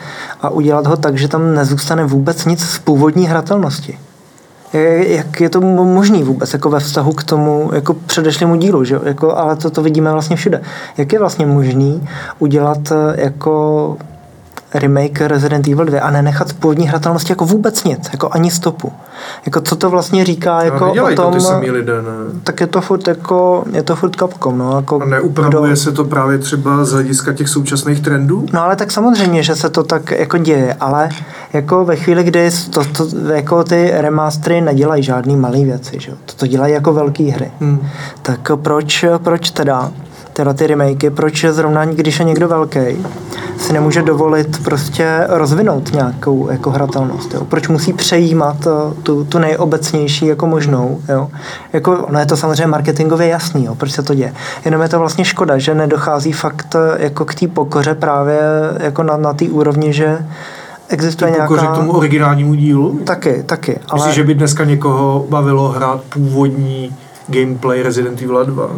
[0.42, 3.98] a udělat ho tak, že tam nezůstane vůbec nic z původní hratelnosti
[5.06, 8.98] jak je to možný vůbec jako ve vztahu k tomu jako předešlému dílu, že?
[9.04, 10.60] Jako, ale to, to vidíme vlastně všude.
[10.96, 13.96] Jak je vlastně možný udělat eh, jako
[14.78, 18.92] remake Resident Evil 2 a nenechat z původní hratelnosti jako vůbec nic, jako ani stopu.
[19.46, 22.40] Jako co to vlastně říká jako o tom, to ty samý lidé, ne?
[22.42, 24.76] tak je to furt jako, je to furt Capcom, no.
[24.76, 25.76] Jako a neupravuje kdo...
[25.76, 28.46] se to právě třeba z hlediska těch současných trendů?
[28.52, 31.08] No ale tak samozřejmě, že se to tak jako děje, ale
[31.52, 36.12] jako ve chvíli, kdy to, to, jako ty remastery nedělají žádný malý věci, že?
[36.26, 37.50] To, to dělají jako velké hry.
[37.60, 37.88] Hmm.
[38.22, 39.90] Tak proč, proč teda
[40.36, 42.80] teda ty remakey, proč zrovna, když je někdo velký,
[43.58, 47.34] si nemůže dovolit prostě rozvinout nějakou jako hratelnost.
[47.34, 47.44] Jo?
[47.44, 51.00] Proč musí přejímat eh, tu, tu nejobecnější jako možnou.
[51.08, 51.28] Jo?
[51.72, 53.74] Jako, ono je to samozřejmě marketingově jasný, jo?
[53.74, 54.34] proč se to děje.
[54.64, 58.40] Jenom je to vlastně škoda, že nedochází fakt eh, jako k té pokoře právě
[58.78, 60.26] jako na, na té úrovni, že
[60.88, 61.72] existuje nějaká...
[61.72, 63.00] k tomu originálnímu dílu?
[63.04, 63.78] Taky, taky.
[63.88, 63.98] Ale...
[63.98, 66.96] Myslíš, že by dneska někoho bavilo hrát původní
[67.28, 68.70] gameplay Resident Evil 2?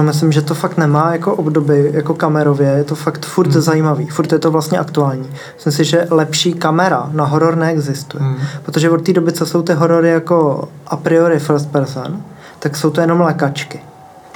[0.00, 3.60] No myslím, že to fakt nemá jako obdoby, jako kamerově, je to fakt furt hmm.
[3.60, 5.30] zajímavý, furt je to vlastně aktuální.
[5.54, 8.36] Myslím si, že lepší kamera na horor neexistuje, hmm.
[8.62, 12.22] protože od té doby, co jsou ty horory jako a priori first person,
[12.58, 13.80] tak jsou to jenom lekačky.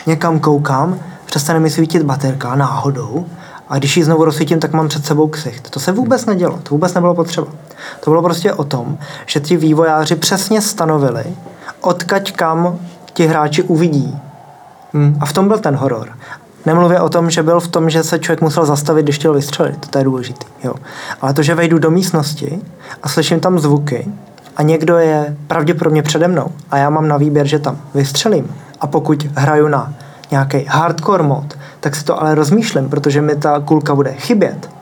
[0.07, 3.27] Někam koukám, přestane mi svítit baterka náhodou
[3.69, 5.71] a když ji znovu rozsvítím, tak mám před sebou ksicht.
[5.71, 7.47] To se vůbec nedělo, to vůbec nebylo potřeba.
[8.01, 11.25] To bylo prostě o tom, že ti vývojáři přesně stanovili,
[11.81, 12.79] odkaď kam
[13.13, 14.21] ti hráči uvidí
[14.95, 15.17] Hmm.
[15.21, 16.09] A v tom byl ten horor.
[16.67, 19.89] Nemluvě o tom, že byl v tom, že se člověk musel zastavit, když chtěl vystřelit.
[19.89, 20.47] To je důležité.
[20.65, 20.75] Jo.
[21.21, 22.61] Ale to, že vejdu do místnosti
[23.03, 24.09] a slyším tam zvuky
[24.57, 28.87] a někdo je pravděpodobně přede mnou a já mám na výběr, že tam vystřelím a
[28.87, 29.95] pokud hraju na
[30.31, 34.74] nějaký hardcore mod, tak si to ale rozmýšlím, protože mi ta kulka bude chybět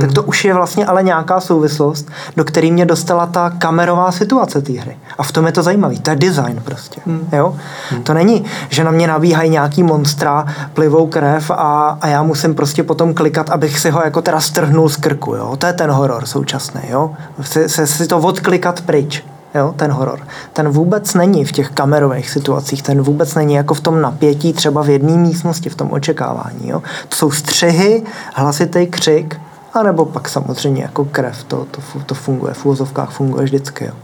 [0.00, 4.62] tak to už je vlastně ale nějaká souvislost, do které mě dostala ta kamerová situace
[4.62, 4.96] té hry.
[5.18, 5.98] A v tom je to zajímavé.
[5.98, 7.00] To je design prostě.
[7.06, 7.28] Hmm.
[7.32, 7.56] Jo?
[7.90, 8.02] Hmm.
[8.02, 12.82] To není, že na mě nabíhají nějaký monstra, plivou krev a, a já musím prostě
[12.82, 15.34] potom klikat, abych si ho jako teda strhnul z krku.
[15.34, 15.56] Jo?
[15.56, 16.80] To je ten horor současný.
[16.88, 17.10] Jo?
[17.40, 19.24] Si, si, si to odklikat pryč.
[19.54, 20.20] Jo, ten horor.
[20.52, 24.82] Ten vůbec není v těch kamerových situacích, ten vůbec není jako v tom napětí třeba
[24.82, 26.68] v jedné místnosti, v tom očekávání.
[26.68, 26.82] Jo.
[27.08, 28.02] To jsou střihy,
[28.34, 29.40] hlasitý křik,
[29.74, 33.84] a nebo pak samozřejmě jako krev, to, to, to funguje, v úvozovkách funguje vždycky.
[33.84, 33.94] Jo.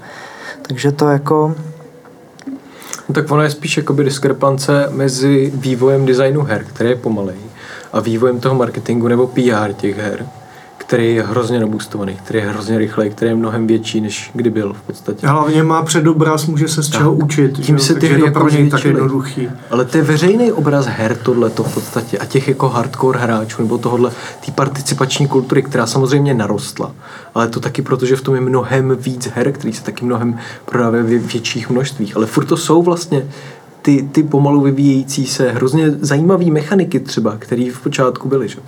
[0.63, 1.55] Takže to jako...
[3.09, 7.39] No tak ono je spíš jakoby diskrepance mezi vývojem designu her, který je pomalej,
[7.93, 10.27] a vývojem toho marketingu nebo PR těch her
[10.91, 14.73] který je hrozně nabustovaný, který je hrozně rychlej, který je mnohem větší, než kdy byl
[14.73, 15.27] v podstatě.
[15.27, 17.01] Hlavně má předobraz, může se z tak.
[17.01, 17.61] čeho učit.
[17.61, 17.85] Tím že?
[17.85, 19.49] se ty hry je to pro něj tak jednoduchý.
[19.71, 23.63] Ale to je veřejný obraz her tohle to v podstatě a těch jako hardcore hráčů
[23.63, 24.11] nebo tohle,
[24.47, 26.93] té participační kultury, která samozřejmě narostla.
[27.35, 30.39] Ale to taky proto, že v tom je mnohem víc her, který se taky mnohem
[30.65, 32.17] prodávají v větších množstvích.
[32.17, 33.27] Ale furt to jsou vlastně
[33.83, 38.49] ty, ty pomalu vyvíjející se hrozně zajímavé mechaniky třeba, které v počátku byly.
[38.49, 38.59] Že?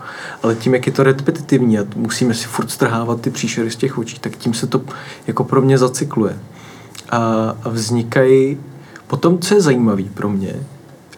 [0.42, 3.98] Ale tím, jak je to repetitivní a musíme si furt strhávat ty příšery z těch
[3.98, 4.80] očí, tak tím se to
[5.26, 6.38] jako pro mě zacykluje.
[7.10, 7.18] A,
[7.64, 8.58] a vznikají
[9.06, 10.54] potom, co je zajímavý pro mě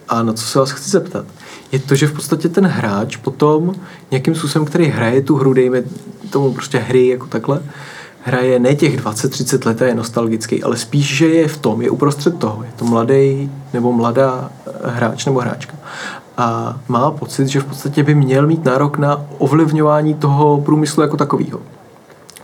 [0.09, 1.25] a na co se vás chci zeptat,
[1.71, 3.75] je to, že v podstatě ten hráč potom
[4.11, 5.83] nějakým způsobem, který hraje tu hru, dejme
[6.29, 7.61] tomu prostě hry jako takhle,
[8.25, 11.89] hraje ne těch 20-30 let a je nostalgický, ale spíš, že je v tom, je
[11.89, 12.63] uprostřed toho.
[12.63, 15.73] Je to mladý nebo mladá eh, hráč nebo hráčka.
[16.37, 21.17] A má pocit, že v podstatě by měl mít nárok na ovlivňování toho průmyslu jako
[21.17, 21.59] takového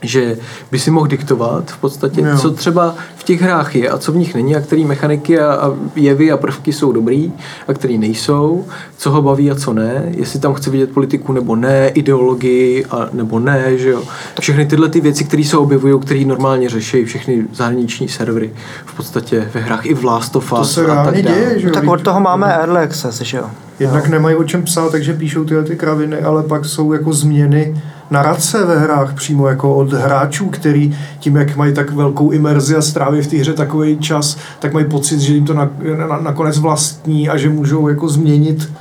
[0.02, 0.38] že
[0.72, 2.38] by si mohl diktovat v podstatě, jo.
[2.38, 5.54] co třeba v těch hrách je a co v nich není a který mechaniky a,
[5.54, 7.34] a jevy a prvky jsou dobrý
[7.68, 8.66] a který nejsou,
[8.98, 13.10] co ho baví a co ne, jestli tam chce vidět politiku nebo ne, ideologii a,
[13.14, 14.04] nebo ne, že jo.
[14.40, 18.52] Všechny tyhle ty věci, které se objevují, které normálně řeší všechny zahraniční servery
[18.86, 21.68] v podstatě ve hrách i v Last of Us to se a tak děje, že
[21.68, 21.74] jo.
[21.74, 23.46] Tak od toho máme Early Access, že jo.
[23.80, 24.12] Jednak no.
[24.12, 27.82] nemají o čem psát, takže píšou tyhle ty kraviny, ale pak jsou jako změny
[28.12, 32.82] narace ve hrách přímo jako od hráčů, který tím, jak mají tak velkou imerzi a
[32.82, 35.70] stráví v té hře takový čas, tak mají pocit, že jim to na,
[36.08, 38.72] na, nakonec vlastní a že můžou jako změnit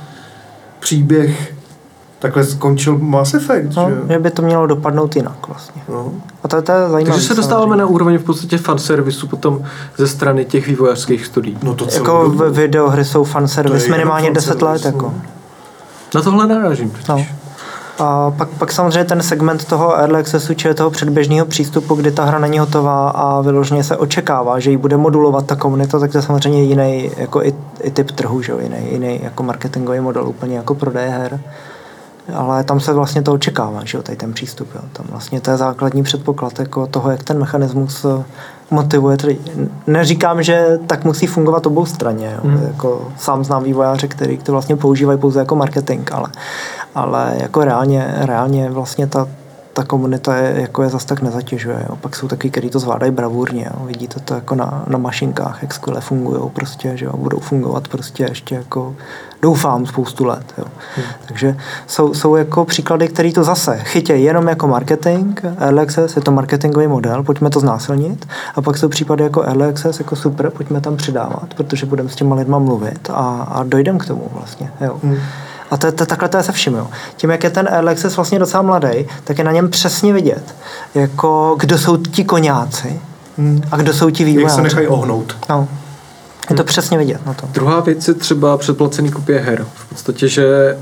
[0.79, 1.53] příběh
[2.21, 4.19] Takhle skončil Mass Effect, no, že?
[4.19, 5.81] by to mělo dopadnout jinak vlastně.
[5.89, 6.11] No.
[6.43, 7.05] A to, to je zajímavé.
[7.05, 9.63] Takže se dostáváme na úroveň v podstatě fanservisu potom
[9.97, 11.57] ze strany těch vývojářských studií.
[11.63, 14.85] No to jako v videohry jsou fanservice minimálně 10 let.
[14.85, 15.05] Jako.
[15.05, 15.21] No.
[16.15, 17.25] Na tohle narážím No.
[18.01, 22.25] A pak, pak samozřejmě ten segment toho early accessu, čili toho předběžného přístupu, kdy ta
[22.25, 26.17] hra není hotová a vyloženě se očekává, že ji bude modulovat ta komunita, tak to
[26.17, 28.53] je samozřejmě jiný jako i, i typ trhu, že?
[28.59, 31.39] Jiný, jiný jako marketingový model úplně jako prodeje her
[32.33, 34.69] ale tam se vlastně to očekává, že jo, tady ten přístup.
[34.75, 34.81] Jo.
[34.93, 38.23] Tam vlastně to je základní předpoklad jako toho, jak ten mechanismus eh,
[38.71, 39.17] motivuje.
[39.17, 39.37] Tedy
[39.87, 42.31] neříkám, že tak musí fungovat obou straně.
[42.35, 42.49] Jo.
[42.49, 42.63] Hmm.
[42.67, 46.27] Jako sám znám vývojáře, který to vlastně používají pouze jako marketing, ale,
[46.95, 49.27] ale jako reálně, reálně vlastně ta,
[49.73, 51.85] ta komunita je, jako je zase tak nezatěžuje.
[51.89, 51.95] Jo.
[51.95, 53.71] Pak jsou taky, kteří to zvládají bravurně.
[53.73, 53.85] Jo.
[53.85, 57.17] Vidíte to jako na, na mašinkách, jak skvěle fungují prostě, že jo.
[57.17, 58.95] budou fungovat prostě ještě jako
[59.41, 60.53] doufám spoustu let.
[60.57, 60.65] Jo.
[60.95, 61.05] Hmm.
[61.25, 66.21] Takže jsou, jsou jako příklady, které to zase chytějí jenom jako marketing, early access, je
[66.21, 70.49] to marketingový model, pojďme to znásilnit a pak jsou případy jako early access, jako super,
[70.49, 74.71] pojďme tam přidávat, protože budeme s těma lidma mluvit a, a dojdeme k tomu vlastně.
[74.81, 74.99] Jo.
[75.03, 75.17] Hmm.
[75.71, 76.73] A to, to, takhle to je se vším.
[76.73, 76.87] Jo.
[77.17, 80.55] Tím, jak je ten Access vlastně docela mladý, tak je na něm přesně vidět,
[80.95, 82.99] jako kdo jsou ti koňáci
[83.37, 83.61] hmm.
[83.71, 84.51] a kdo jsou ti vývojáři.
[84.51, 85.37] Jak se nechají ohnout.
[85.49, 85.67] No.
[86.49, 87.47] Je to přesně vidět na to.
[87.51, 89.65] Druhá věc je třeba předplacený kopie her.
[89.73, 90.77] V podstatě, že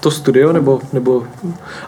[0.00, 1.22] to studio, nebo, nebo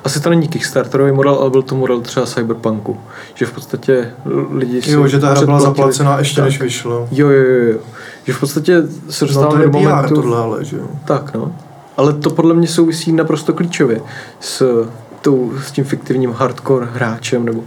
[0.04, 3.00] asi to není Kickstarterový model, ale byl to model třeba Cyberpunku.
[3.34, 4.10] Že v podstatě
[4.50, 6.44] lidi si Jo, že ta hra byla zaplacená ještě tak.
[6.44, 7.08] než vyšlo.
[7.10, 7.78] Jo, jo, jo, jo.
[8.24, 10.14] Že v podstatě se No dostáváme je do PR momentu...
[10.14, 10.86] tohle, ale že jo.
[11.04, 11.52] Tak, no.
[11.98, 14.00] Ale to podle mě souvisí naprosto klíčově
[14.40, 14.86] s,
[15.22, 17.64] tou, s tím fiktivním hardcore hráčem nebo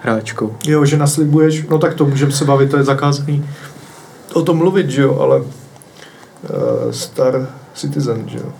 [0.00, 0.56] hráčkou.
[0.66, 3.50] Jo, že naslibuješ, no tak to můžeme se bavit, to je zakázaný
[4.34, 5.46] o tom mluvit, že jo, ale uh,
[6.90, 8.52] Star Citizen, že jo.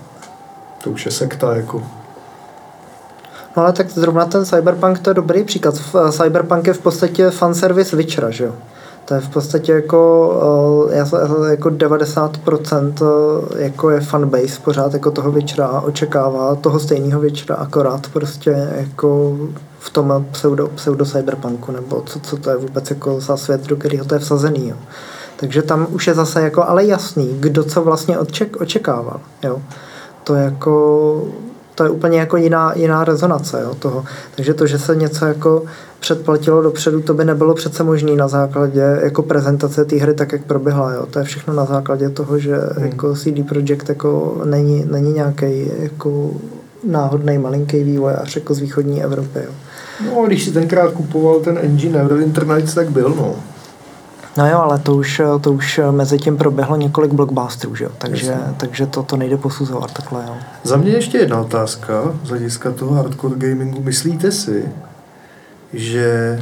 [0.83, 1.83] To už je sekta, jako.
[3.57, 5.75] No ale tak zrovna ten Cyberpunk to je dobrý příklad.
[5.77, 8.55] V- Cyberpunk je v podstatě fanservice Witchera, že jo?
[9.05, 10.33] To je v podstatě jako,
[10.91, 11.17] eh, já, se-
[11.49, 17.55] jako 90% eh, jako je fanbase pořád jako toho Witchera a očekává toho stejného Witchera,
[17.55, 19.37] akorát prostě jako
[19.79, 23.75] v tom pseudo, pseudo cyberpunku, nebo co, co to je vůbec jako za svět, do
[23.75, 24.69] kterého to je vsazený.
[24.69, 24.75] Jo.
[25.37, 29.19] Takže tam už je zase jako ale jasný, kdo co vlastně oček, očekával.
[29.43, 29.61] Jo.
[30.23, 31.23] To jako
[31.75, 34.05] to je úplně jako jiná, jiná rezonace jo, toho.
[34.35, 35.63] Takže to, že se něco jako
[35.99, 40.43] předplatilo dopředu, to by nebylo přece možné na základě jako prezentace té hry tak, jak
[40.43, 40.93] proběhla.
[40.93, 41.05] Jo.
[41.05, 42.85] To je všechno na základě toho, že Hmm.
[42.85, 46.31] jako CD Projekt jako není, není nějaký jako
[46.83, 49.39] náhodný malinký vývojář jako z východní Evropy.
[49.39, 49.51] Jo.
[50.05, 53.35] No, když si tenkrát kupoval ten engine Neverwinter Nights, tak byl, no.
[54.37, 57.91] No jo, ale to už, to už mezi tím proběhlo několik blockbusterů, že jo?
[57.97, 58.53] takže, Jasně.
[58.57, 60.23] takže to, to nejde posuzovat takhle.
[60.27, 60.35] Jo.
[60.63, 63.81] Za mě ještě jedna otázka z hlediska toho hardcore gamingu.
[63.83, 64.69] Myslíte si,
[65.73, 66.39] že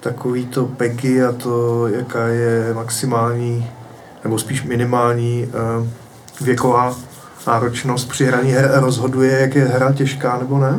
[0.00, 3.70] takový to PEGI a to, jaká je maximální,
[4.24, 5.88] nebo spíš minimální eh,
[6.40, 6.96] věková
[7.46, 10.78] náročnost při hraní her rozhoduje, jak je hra těžká nebo ne?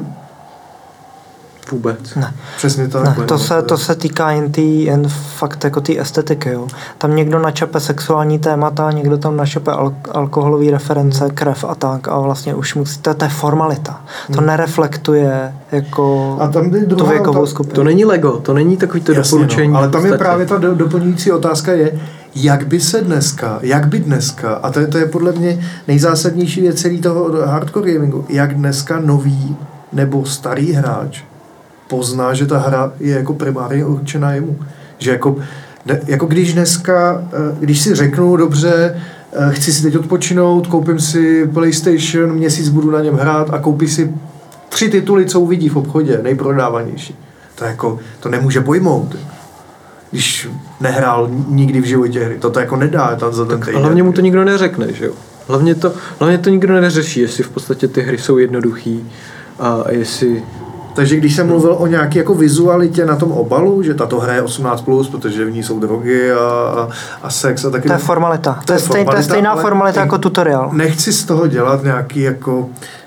[1.71, 2.15] Vůbec.
[2.15, 2.33] Ne.
[2.57, 3.03] Přesně tak.
[3.03, 6.49] Ne, no, to se, to se týká jen, tý, jen fakt jako té estetiky.
[6.49, 6.67] Jo.
[6.97, 12.19] Tam někdo načape sexuální témata, někdo tam načape al- alkoholové reference, krev a tak a
[12.19, 14.01] vlastně už musí, to, to je formalita.
[14.33, 14.47] To Hmm.
[14.47, 17.75] nereflektuje jako A tam by tu druhá věkovou ta- skupinu.
[17.75, 19.73] To není Lego, to není takový to Jasně, doporučení.
[19.73, 21.99] No, ale tam je právě ta do, doplňující otázka je,
[22.35, 26.61] jak by se dneska, jak by dneska, a to je, to je podle mě nejzásadnější
[26.61, 29.55] věc celý toho hardcore gamingu, jak dneska nový
[29.93, 31.21] nebo starý hráč
[31.95, 34.59] pozná, že ta hra je jako primárně určená jemu.
[34.97, 35.35] Že jako,
[35.85, 38.95] ne- jako když dneska, eh, když si řeknu, dobře,
[39.33, 43.87] eh, chci si teď odpočinout, koupím si PlayStation, měsíc budu na něm hrát a koupím
[43.89, 44.11] si
[44.69, 47.15] tři tituly, co uvidí v obchodě, nejprodávanější.
[47.55, 49.15] To jako, to nemůže pojmout.
[50.11, 50.49] Když
[50.81, 52.37] nehrál nikdy v životě hry.
[52.39, 53.81] To to jako nedá tam za ten A týden.
[53.81, 55.13] hlavně mu to nikdo neřekne, že jo?
[55.47, 59.09] Hlavně to, hlavně to nikdo neřeší, jestli v podstatě ty hry jsou jednoduchý
[59.59, 60.43] a jestli...
[60.95, 64.43] Takže když jsem mluvil o nějaké jako vizualitě na tom obalu, že tato hra je
[64.43, 66.89] 18+, plus, protože v ní jsou drogy a, a,
[67.21, 67.87] a sex a taky...
[67.87, 68.59] To je formalita.
[68.65, 70.69] To je, stej, to je formalita, stejná formalita jako tutoriál.
[70.73, 73.00] Nechci z toho dělat nějaký jako eh,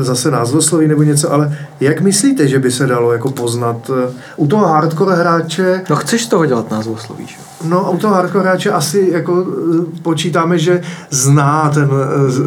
[0.00, 4.46] zase názvosloví nebo něco, ale jak myslíte, že by se dalo jako poznat eh, u
[4.46, 7.36] toho hardcore hráče, No chceš z toho dělat názvosloví, že?
[7.64, 11.90] No, u toho hardcore hráče asi jako eh, počítáme, že zná ten,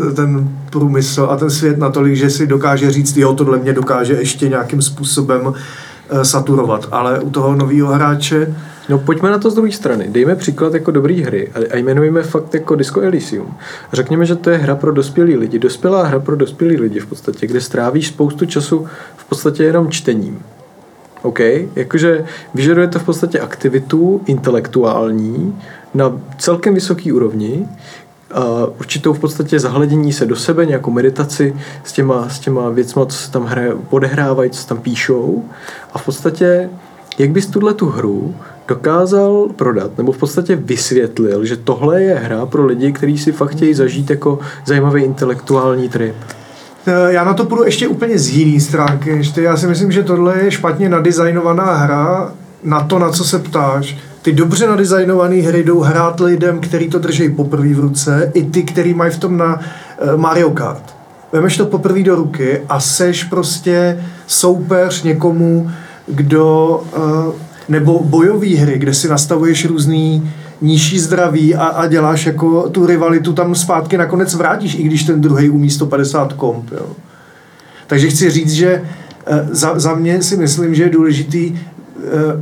[0.10, 4.13] eh, ten průmysl a ten svět natolik, že si dokáže říct, jo, tohle mě dokáže
[4.13, 5.53] ještě nějakým způsobem
[6.10, 6.88] eh, saturovat.
[6.91, 8.55] Ale u toho nového hráče,
[8.89, 10.08] No pojďme na to z druhé strany.
[10.08, 13.58] Dejme příklad jako dobrý hry a, jmenujeme fakt jako Disco Elysium.
[13.93, 15.60] Řekněme, že to je hra pro dospělý lidi.
[15.60, 20.39] Dospělá hra pro dospělý lidi v podstatě, kde strávíš spoustu času v podstatě jenom čtením.
[21.21, 21.39] OK?
[21.75, 25.60] Jakože vyžaduje to v podstatě aktivitu intelektuální
[25.93, 27.67] na celkem vysoký úrovni,
[28.34, 33.06] a určitou v podstatě zahledění se do sebe, nějakou meditaci s těma, s těma věcma,
[33.06, 35.43] co se tam hraje, odehrávají, co se tam píšou.
[35.93, 36.69] A v podstatě,
[37.17, 38.36] jak bys tuhle tu hru
[38.69, 43.49] dokázal prodat, nebo v podstatě vysvětlil, že tohle je hra pro lidi, kteří si fakt
[43.49, 46.15] chtějí zažít jako zajímavý intelektuální trip.
[46.88, 49.21] eh, já na to půjdu ještě úplně z jiné stránky.
[49.36, 49.43] ty.
[49.43, 52.32] Já si myslím, že tohle je špatně nadizajnovaná hra
[52.63, 53.97] na to, na co se ptáš.
[54.21, 58.63] Ty dobře nadizajnované hry jdou hrát lidem, který to drží poprvé v ruce, i ty,
[58.63, 60.84] který mají v tom na eh, Mario Kart.
[61.32, 65.71] Vemeš to poprvé do ruky a seš prostě soupeř někomu,
[66.08, 72.69] kdo, eh, nebo bojové hry, kde si nastavuješ různý nižší zdraví a, a děláš jako
[72.69, 76.71] tu rivalitu tam zpátky nakonec vrátíš, i když ten druhý umí 150 komp.
[76.71, 76.85] Jo.
[77.87, 78.83] Takže chci říct, že
[79.27, 82.02] eh, za, za mě si myslím, že je důležitý eh,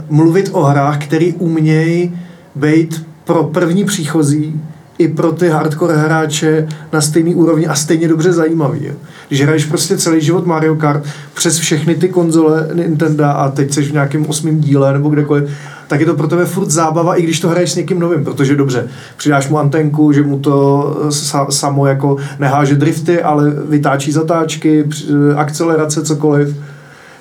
[0.09, 2.19] mluvit o hrách, které umějí
[2.55, 4.61] být pro první příchozí
[4.97, 8.85] i pro ty hardcore hráče na stejný úrovni a stejně dobře zajímavý.
[8.85, 8.93] Jo.
[9.27, 11.03] Když hraješ prostě celý život Mario Kart
[11.33, 15.49] přes všechny ty konzole Nintendo a teď jsi v nějakém osmém díle nebo kdekoliv,
[15.87, 18.55] tak je to pro tebe furt zábava, i když to hraješ s někým novým, protože
[18.55, 24.89] dobře, přidáš mu antenku, že mu to sa, samo jako neháže drifty, ale vytáčí zatáčky,
[25.35, 26.55] akcelerace, cokoliv.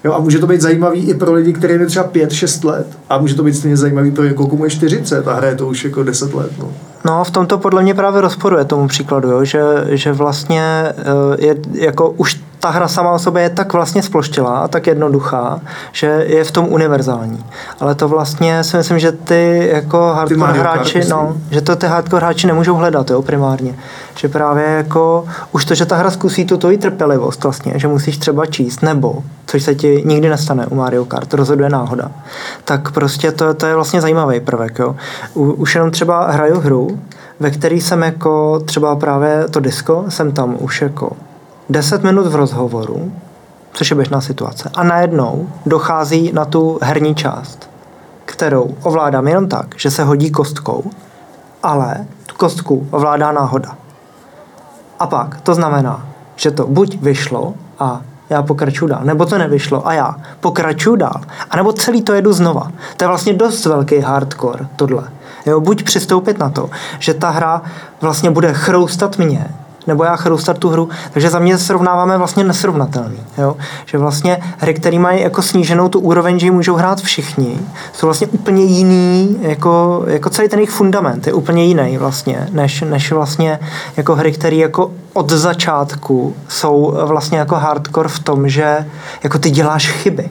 [0.04, 2.86] Jo, a může to být zajímavý i pro lidi, kterým je třeba 5-6 let.
[3.08, 5.84] A může to být stejně zajímavý pro někoho, komu je 40 a hraje to už
[5.84, 6.50] jako 10 let.
[6.58, 6.72] No.
[7.06, 10.94] No v tomto podle mě právě rozporuje tomu příkladu, jo, že, že vlastně eh,
[11.38, 15.60] je jako už ta hra sama o sobě je tak vlastně sploštělá a tak jednoduchá,
[15.92, 17.44] že je v tom univerzální.
[17.80, 21.86] Ale to vlastně si myslím, že ty jako hardcore ty hráči, no, že to ty
[21.86, 23.74] hardcore hráči nemůžou hledat, jo, primárně.
[24.16, 28.18] Že právě jako už to, že ta hra zkusí tu tvoji trpělivost vlastně, že musíš
[28.18, 32.10] třeba číst, nebo, což se ti nikdy nestane u Mario Kart, rozhoduje náhoda,
[32.64, 34.96] tak prostě to, to je vlastně zajímavý prvek, jo.
[35.34, 36.98] U, už jenom třeba hraju hru,
[37.40, 41.12] ve který jsem jako třeba právě to disco, jsem tam už jako
[41.68, 43.12] 10 minut v rozhovoru,
[43.72, 47.70] což je běžná situace, a najednou dochází na tu herní část,
[48.24, 50.90] kterou ovládám jenom tak, že se hodí kostkou,
[51.62, 53.76] ale tu kostku ovládá náhoda.
[54.98, 56.06] A pak to znamená,
[56.36, 58.00] že to buď vyšlo a
[58.30, 62.72] já pokračuju dál, nebo to nevyšlo a já pokračuju dál, anebo celý to jedu znova.
[62.96, 65.02] To je vlastně dost velký hardcore, tohle.
[65.46, 67.62] Jo, buď přistoupit na to, že ta hra
[68.00, 69.48] vlastně bude chroustat mě,
[69.86, 73.18] nebo já chroustat tu hru, takže za mě srovnáváme vlastně nesrovnatelný.
[73.38, 73.56] Jo?
[73.86, 77.58] Že vlastně hry, které mají jako sníženou tu úroveň, že ji můžou hrát všichni,
[77.92, 82.80] jsou vlastně úplně jiný, jako, jako celý ten jejich fundament je úplně jiný vlastně, než,
[82.80, 83.58] než vlastně
[83.96, 88.86] jako hry, které jako od začátku jsou vlastně jako hardcore v tom, že
[89.22, 90.30] jako ty děláš chyby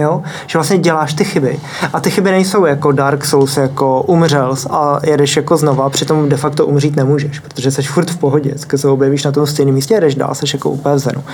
[0.00, 0.22] jo?
[0.46, 1.58] že vlastně děláš ty chyby.
[1.92, 6.36] A ty chyby nejsou jako Dark Souls, jako umřel a jedeš jako znova, přitom de
[6.36, 9.94] facto umřít nemůžeš, protože jsi furt v pohodě, když se objevíš na tom stejném místě,
[9.94, 11.24] jedeš dál, jsi jako úplně v zenu.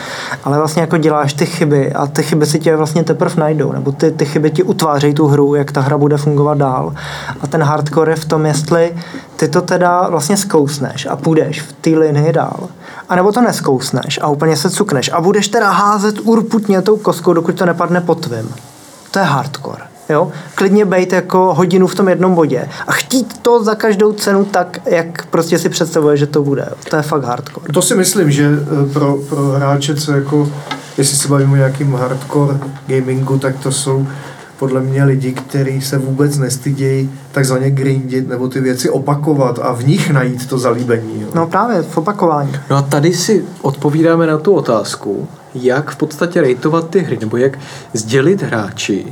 [0.44, 3.92] Ale vlastně jako děláš ty chyby a ty chyby si tě vlastně teprve najdou, nebo
[3.92, 6.94] ty, ty chyby ti utvářejí tu hru, jak ta hra bude fungovat dál.
[7.40, 8.94] A ten hardcore je v tom, jestli
[9.36, 12.68] ty to teda vlastně zkousneš a půjdeš v té linii dál,
[13.08, 17.32] a nebo to neskousneš a úplně se cukneš a budeš teda házet urputně tou kostkou,
[17.32, 18.54] dokud to nepadne po tvým.
[19.10, 19.82] To je hardcore.
[20.08, 20.32] Jo?
[20.54, 24.78] Klidně být jako hodinu v tom jednom bodě a chtít to za každou cenu tak,
[24.86, 26.68] jak prostě si představuje, že to bude.
[26.90, 27.72] To je fakt hardcore.
[27.72, 30.48] To si myslím, že eh, pro, pro hráče, co jako,
[30.98, 34.06] jestli se bavíme o nějakým hardcore gamingu, tak to jsou
[34.58, 39.86] podle mě lidi, kteří se vůbec nestydějí takzvaně grindit nebo ty věci opakovat a v
[39.86, 41.22] nich najít to zalíbení.
[41.22, 41.28] Jo.
[41.34, 42.52] No právě, v opakování.
[42.70, 47.36] No a tady si odpovídáme na tu otázku, jak v podstatě rejtovat ty hry, nebo
[47.36, 47.58] jak
[47.92, 49.06] sdělit hráči,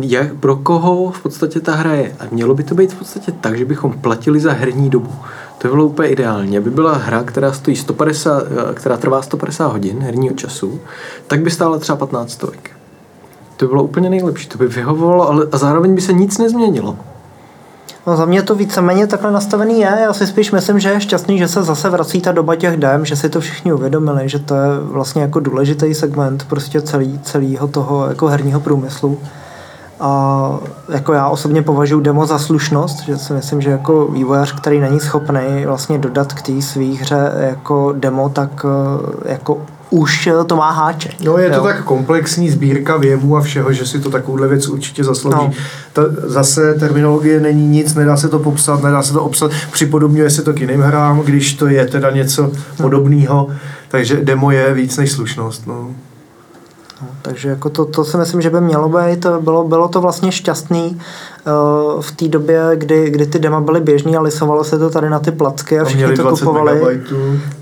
[0.00, 2.12] jak, pro koho v podstatě ta hra je.
[2.20, 5.12] A mělo by to být v podstatě tak, že bychom platili za herní dobu.
[5.58, 6.58] To by bylo úplně ideální.
[6.58, 8.42] Aby byla hra, která stojí 150,
[8.74, 10.80] která trvá 150 hodin herního času,
[11.26, 12.77] tak by stála třeba 15 stovek.
[13.58, 16.96] To by bylo úplně nejlepší, to by vyhovovalo, ale a zároveň by se nic nezměnilo.
[18.06, 19.98] No za mě to víceméně takhle nastavený je.
[20.02, 23.04] Já si spíš myslím, že je šťastný, že se zase vrací ta doba těch dem,
[23.04, 27.68] že si to všichni uvědomili, že to je vlastně jako důležitý segment prostě celý, celého
[27.68, 29.18] toho jako herního průmyslu.
[30.00, 30.50] A
[30.88, 35.00] jako já osobně považuji demo za slušnost, že si myslím, že jako vývojář, který není
[35.00, 38.66] schopný vlastně dodat k té své hře jako demo, tak
[39.24, 39.58] eh, jako
[39.90, 41.20] už to má háček.
[41.20, 41.62] No je to jo.
[41.62, 45.36] tak komplexní sbírka věmů a všeho, že si to takovouhle věc určitě zaslouží.
[45.36, 45.52] No.
[45.92, 50.42] Ta, zase terminologie není nic, nedá se to popsat, nedá se to obsat, připodobňuje se
[50.42, 52.50] to k jiným hrám, když to je teda něco no.
[52.82, 53.48] podobného,
[53.88, 55.66] takže demo je víc než slušnost.
[55.66, 55.90] No.
[57.02, 59.26] No, takže jako to, to si myslím, že by mělo být.
[59.40, 61.00] Bylo, bylo to vlastně šťastný
[61.96, 65.10] uh, v té době, kdy, kdy ty dema byly běžný a lisovalo se to tady
[65.10, 67.02] na ty placky a všichni to kupovali.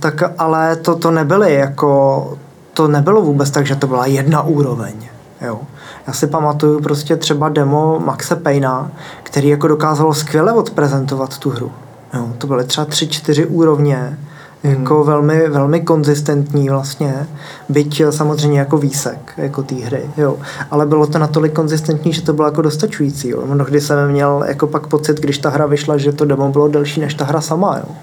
[0.01, 2.33] Tak ale to, to nebyly jako
[2.77, 4.95] to nebylo vůbec tak, že to byla jedna úroveň.
[5.41, 5.61] Jo.
[6.07, 8.91] Já si pamatuju prostě třeba demo Maxe Payna,
[9.23, 11.73] který jako dokázalo skvěle odprezentovat tu hru.
[12.15, 14.19] Jo, to byly třeba tři, čtyři úrovně
[14.63, 15.07] jako hmm.
[15.07, 17.27] velmi, velmi konzistentní vlastně,
[17.69, 20.37] byť samozřejmě jako výsek jako té hry, jo.
[20.71, 23.43] Ale bylo to natolik konzistentní, že to bylo jako dostačující, jo.
[23.47, 27.01] Mnohdy jsem měl jako pak pocit, když ta hra vyšla, že to demo bylo delší
[27.01, 27.95] než ta hra sama, jo.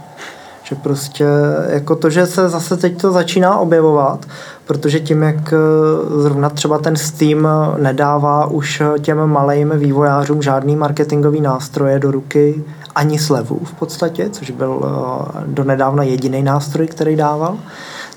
[0.73, 1.25] Že prostě
[1.69, 4.25] jako to, že se zase teď to začíná objevovat,
[4.65, 5.57] protože tím, jak eh,
[6.21, 7.47] zrovna třeba ten Steam
[7.77, 12.63] nedává už těm malým vývojářům žádný marketingový nástroje do ruky,
[12.95, 17.57] ani slevu v podstatě, což byl eh, donedávna jediný nástroj, který dával,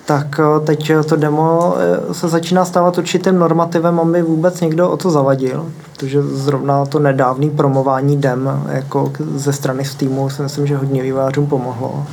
[0.04, 1.74] tak eh, teď to demo
[2.12, 7.50] se začíná stávat určitým normativem, aby vůbec někdo o to zavadil, protože zrovna to nedávné
[7.50, 12.07] promování dem jako ze strany Steamu si myslím, že hodně vývojářům pomohlo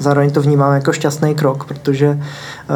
[0.00, 2.66] Zároveň to vnímám jako šťastný krok, protože eh,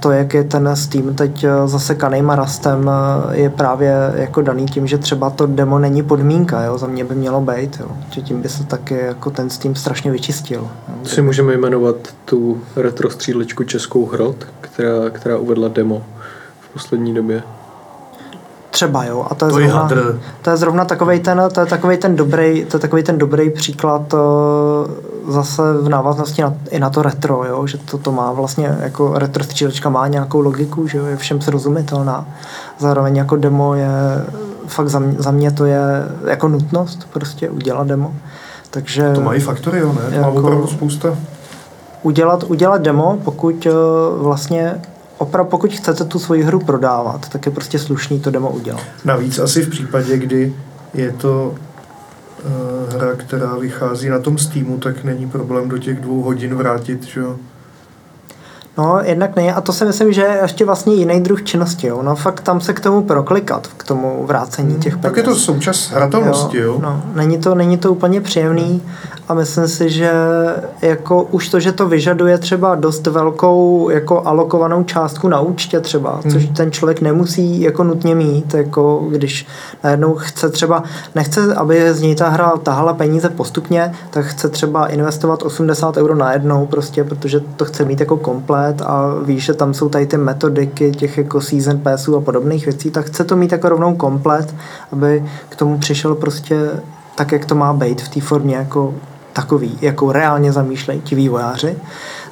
[0.00, 4.66] to, jak je ten Steam teď eh, zasekaným a rastem, eh, je právě jako daný
[4.66, 6.78] tím, že třeba to demo není podmínka, jo?
[6.78, 7.88] za mě by mělo být, jo?
[8.10, 10.60] že tím by se taky jako ten Steam strašně vyčistil.
[10.60, 10.94] Jo?
[11.04, 16.02] Si můžeme jmenovat tu retro střílečku Českou hrot, která, která uvedla demo
[16.60, 17.42] v poslední době.
[18.74, 20.20] Třeba jo, a to je, To je zrovna, hadr.
[20.42, 23.50] to je zrovna takovej ten, to je takovej ten dobrý, to je takovej ten dobrý
[23.50, 28.32] příklad eh, zase v návaznosti na, i na to retro, jo, že to, to má
[28.32, 32.26] vlastně jako retro střílečka má nějakou logiku, že jo, je všem srozumitelná.
[32.78, 33.88] Zároveň jako demo je,
[34.66, 35.80] fakt za mě, za mě to je
[36.26, 38.14] jako nutnost prostě udělat demo.
[38.70, 40.10] Takže To mají faktory, jo, ne?
[40.10, 41.08] To má Jako- opravdu spousta.
[42.02, 43.70] udělat, udělat demo, pokud eh,
[44.18, 44.74] vlastně
[45.18, 48.82] opravdu pokud chcete tu svoji hru prodávat, tak je prostě slušný to demo udělat.
[49.04, 50.54] Navíc asi v případě, kdy
[50.94, 51.54] je to
[52.44, 57.02] uh, hra, která vychází na tom Steamu, tak není problém do těch dvou hodin vrátit,
[57.02, 57.36] že jo?
[58.78, 59.54] No, jednak ne.
[59.54, 61.86] A to si myslím, že je ještě vlastně jiný druh činnosti.
[61.86, 62.02] Jo.
[62.02, 65.02] No, fakt tam se k tomu proklikat, k tomu vrácení těch peněz.
[65.02, 66.78] Tak je to součas hratelnosti, jo?
[66.82, 68.82] No, není, to, není to úplně příjemný
[69.28, 70.12] a myslím si, že
[70.82, 76.20] jako už to, že to vyžaduje třeba dost velkou jako alokovanou částku na účtě třeba,
[76.22, 76.32] Hmm.
[76.32, 79.46] což ten člověk nemusí jako nutně mít, jako když
[79.84, 80.82] najednou chce třeba,
[81.14, 86.14] nechce, aby z něj ta hra tahala peníze postupně, tak chce třeba investovat 80 euro
[86.14, 90.16] najednou prostě, protože to chce mít jako komplet a ví, že tam jsou tady ty
[90.16, 94.54] metodiky těch jako season passů a podobných věcí, tak chce to mít jako rovnou komplet,
[94.92, 96.70] aby k tomu přišel prostě
[97.14, 98.94] tak, jak to má být v té formě jako
[99.32, 101.76] takový, jako reálně zamýšlejí ti vývojáři,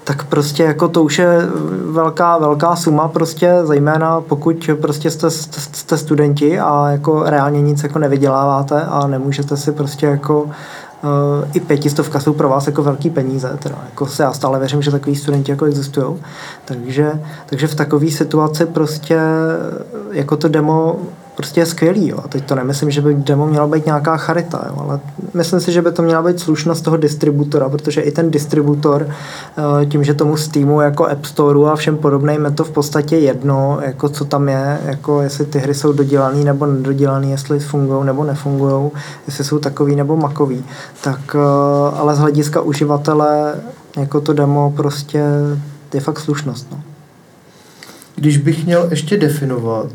[0.05, 1.39] tak prostě jako to už je
[1.91, 7.99] velká, velká suma prostě, zejména pokud prostě jste, jste, studenti a jako reálně nic jako
[7.99, 10.51] nevyděláváte a nemůžete si prostě jako
[11.55, 14.91] i pětistovka jsou pro vás jako velký peníze, teda jako se já stále věřím, že
[14.91, 16.17] takový studenti jako existují,
[16.65, 19.21] takže, takže v takové situaci prostě
[20.13, 20.99] jako to demo
[21.37, 22.09] prostě je skvělý.
[22.09, 22.19] Jo.
[22.25, 25.01] A teď to nemyslím, že by demo měla být nějaká charita, jo, ale
[25.35, 29.87] myslím si, že by to měla být slušnost toho distributora, protože i ten distributor eh,
[29.87, 33.79] tím, že tomu Steamu jako App Storeu a všem podobným je to v podstatě jedno,
[33.83, 38.25] jako co tam je, jako jestli ty hry jsou dodělaný nebo nedodělaný, jestli fungují nebo
[38.25, 38.91] nefungují,
[39.27, 40.65] jestli jsou takový nebo makový.
[41.05, 43.55] Tak eh, ale z hlediska uživatele
[43.97, 45.25] jako to demo prostě
[45.95, 46.67] je fakt slušnost.
[46.71, 46.81] No.
[48.17, 49.91] Když bych měl ještě definovat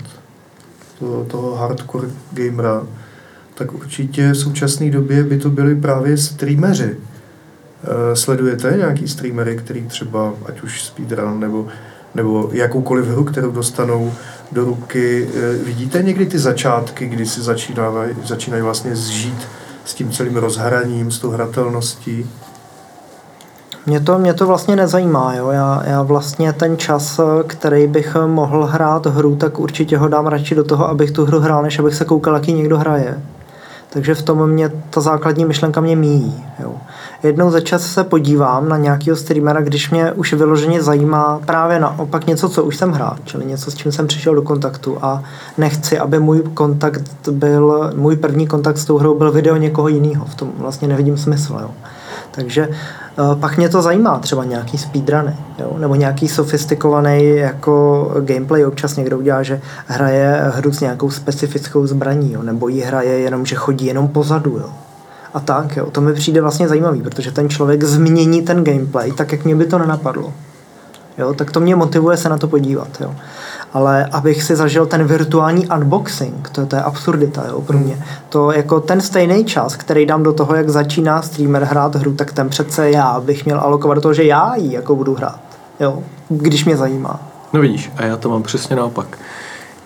[1.27, 2.87] toho hardcore gamera,
[3.55, 6.97] tak určitě v současné době by to byli právě streameři.
[7.83, 11.67] E, sledujete nějaký streamery, který třeba, ať už speedrun nebo,
[12.15, 14.13] nebo jakoukoliv hru, kterou dostanou
[14.51, 19.47] do ruky, e, vidíte někdy ty začátky, kdy si začínají, začínají vlastně zžít
[19.85, 22.29] s tím celým rozhraním, s tou hratelností?
[23.87, 25.33] Mě to, mě to vlastně nezajímá.
[25.33, 25.49] Jo?
[25.49, 30.55] Já, já vlastně ten čas, který bych mohl hrát hru, tak určitě ho dám radši
[30.55, 33.17] do toho, abych tu hru hrál, než abych se koukal, jaký někdo hraje.
[33.89, 36.45] Takže v tom mě ta základní myšlenka mě míjí.
[36.59, 36.71] Jo.
[37.23, 42.27] Jednou za čas se podívám na nějakého streamera, když mě už vyloženě zajímá právě naopak
[42.27, 45.23] něco, co už jsem hrál, čili něco, s čím jsem přišel do kontaktu a
[45.57, 50.25] nechci, aby můj kontakt byl, můj první kontakt s tou hrou byl video někoho jiného.
[50.25, 51.57] V tom vlastně nevidím smysl.
[51.61, 51.69] Jo.
[52.31, 52.75] Takže uh,
[53.39, 55.75] pak mě to zajímá, třeba nějaký speedruny, jo?
[55.77, 62.33] nebo nějaký sofistikovaný jako gameplay občas někdo udělá, že hraje hru s nějakou specifickou zbraní,
[62.33, 62.43] jo?
[62.43, 64.57] nebo ji hraje jenom, že chodí jenom pozadu.
[64.57, 64.69] Jo?
[65.33, 65.91] A tak, jo?
[65.91, 69.65] to mi přijde vlastně zajímavý, protože ten člověk změní ten gameplay tak, jak mě by
[69.65, 70.33] to nenapadlo.
[71.17, 71.33] Jo?
[71.33, 72.87] Tak to mě motivuje se na to podívat.
[73.01, 73.15] Jo?
[73.73, 78.03] Ale abych si zažil ten virtuální unboxing, to, to je absurdita jo, pro mě.
[78.29, 82.31] To jako ten stejný čas, který dám do toho, jak začíná streamer hrát hru, tak
[82.31, 85.39] ten přece já bych měl alokovat do toho, že já ji jako budu hrát,
[85.79, 87.19] jo, když mě zajímá.
[87.53, 89.17] No vidíš, a já to mám přesně naopak.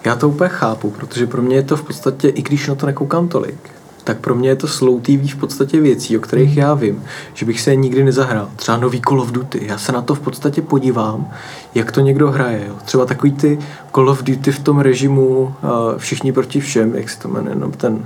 [0.05, 2.85] Já to úplně chápu, protože pro mě je to v podstatě, i když na to
[2.85, 3.69] nekoukám tolik,
[4.03, 7.45] tak pro mě je to slow TV v podstatě věcí, o kterých já vím, že
[7.45, 8.49] bych se je nikdy nezahrál.
[8.55, 9.61] Třeba nový Call of Duty.
[9.65, 11.31] Já se na to v podstatě podívám,
[11.75, 12.65] jak to někdo hraje.
[12.67, 12.75] Jo.
[12.85, 13.59] Třeba takový ty
[13.95, 15.51] Call of Duty v tom režimu uh,
[15.97, 18.03] všichni proti všem, jak se to jmenuje, no ten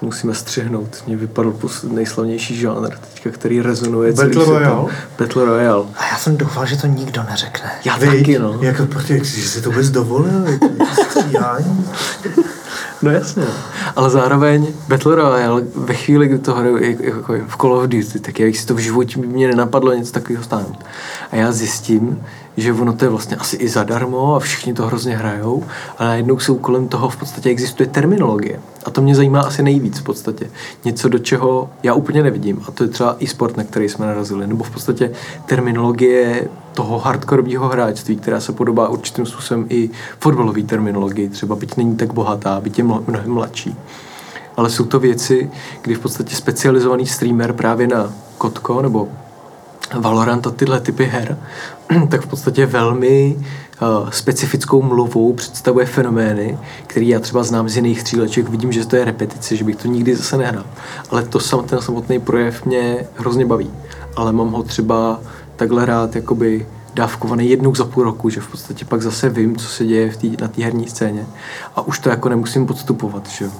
[0.00, 1.02] to musíme střihnout.
[1.06, 1.54] Mně vypadl
[1.90, 4.68] nejslavnější žánr teďka, který rezonuje celý Battle světem.
[4.68, 4.92] Royale?
[5.18, 5.84] Battle Royale.
[5.96, 7.70] A já jsem doufal, že to nikdo neřekne.
[7.84, 8.10] Já Viď?
[8.10, 8.58] taky, no.
[8.60, 10.66] Jako, protože, že si to vůbec dovolil, jako.
[13.02, 13.42] No jasně.
[13.96, 18.40] Ale zároveň Battle Royale ve chvíli, kdy to hraju jako v Call of Duty, tak
[18.40, 20.84] já si to v životě mě nenapadlo něco takového stáhnout.
[21.32, 22.22] A já zjistím,
[22.56, 25.64] že ono to je vlastně asi i zadarmo a všichni to hrozně hrajou,
[25.98, 28.60] ale najednou jsou kolem toho v podstatě existuje terminologie.
[28.84, 30.50] A to mě zajímá asi nejvíc v podstatě.
[30.84, 32.62] Něco, do čeho já úplně nevidím.
[32.68, 34.46] A to je třeba i sport, na který jsme narazili.
[34.46, 35.12] Nebo v podstatě
[35.46, 41.28] terminologie toho hardkorového hráčství, která se podobá určitým způsobem i fotbalové terminologii.
[41.28, 43.76] Třeba byť není tak bohatá, byť je mnohem mladší.
[44.56, 45.50] Ale jsou to věci,
[45.82, 49.08] kdy v podstatě specializovaný streamer právě na Kotko nebo
[49.98, 51.38] Valorant a tyhle typy her,
[52.08, 58.00] tak v podstatě velmi uh, specifickou mluvou představuje fenomény, které já třeba znám z jiných
[58.00, 60.64] stříleček, vidím, že to je repetice, že bych to nikdy zase nehrál.
[61.10, 63.70] Ale to sam, ten samotný projev mě hrozně baví.
[64.16, 65.20] Ale mám ho třeba
[65.60, 69.68] takhle rád jakoby dávkovaný jednou za půl roku, že v podstatě pak zase vím, co
[69.68, 71.26] se děje v tý, na té herní scéně
[71.76, 73.50] a už to jako nemusím podstupovat, že jo.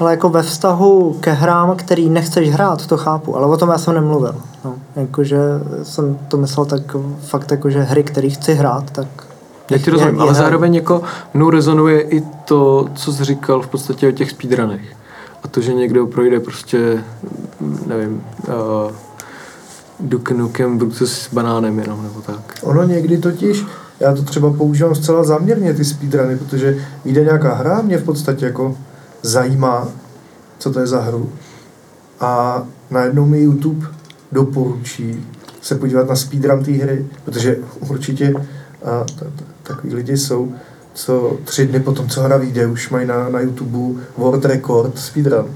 [0.00, 3.78] Ale jako ve vztahu ke hrám, který nechceš hrát, to chápu, ale o tom já
[3.78, 4.34] jsem nemluvil.
[4.64, 5.38] No, jakože
[5.82, 9.06] jsem to myslel tak fakt jako, že hry, které chci hrát, tak
[9.70, 11.02] já ti rozumím, ale zároveň jako
[11.34, 14.96] mnou rezonuje i to, co jsi říkal v podstatě o těch speedrunech.
[15.42, 17.04] A to, že někdo projde prostě,
[17.86, 18.92] nevím, uh,
[20.00, 22.58] Duke Nukem ruce s banánem jenom, nebo tak.
[22.62, 23.64] Ono někdy totiž,
[24.00, 28.46] já to třeba používám zcela záměrně, ty speedruny, protože jde nějaká hra, mě v podstatě
[28.46, 28.76] jako
[29.22, 29.88] zajímá,
[30.58, 31.32] co to je za hru.
[32.20, 33.86] A najednou mi YouTube
[34.32, 35.26] doporučí
[35.60, 37.56] se podívat na speedrun té hry, protože
[37.88, 38.34] určitě
[38.84, 40.52] a t- t- takový lidi jsou,
[40.94, 45.46] co tři dny potom, co hra vyjde, už mají na, na YouTube world record speedrun.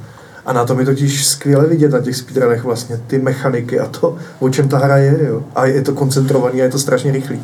[0.49, 4.16] A na tom je totiž skvěle vidět na těch speedrunech vlastně ty mechaniky a to,
[4.38, 5.18] o čem ta hra je.
[5.28, 5.42] Jo.
[5.55, 7.42] A je to koncentrovaný a je to strašně rychlý.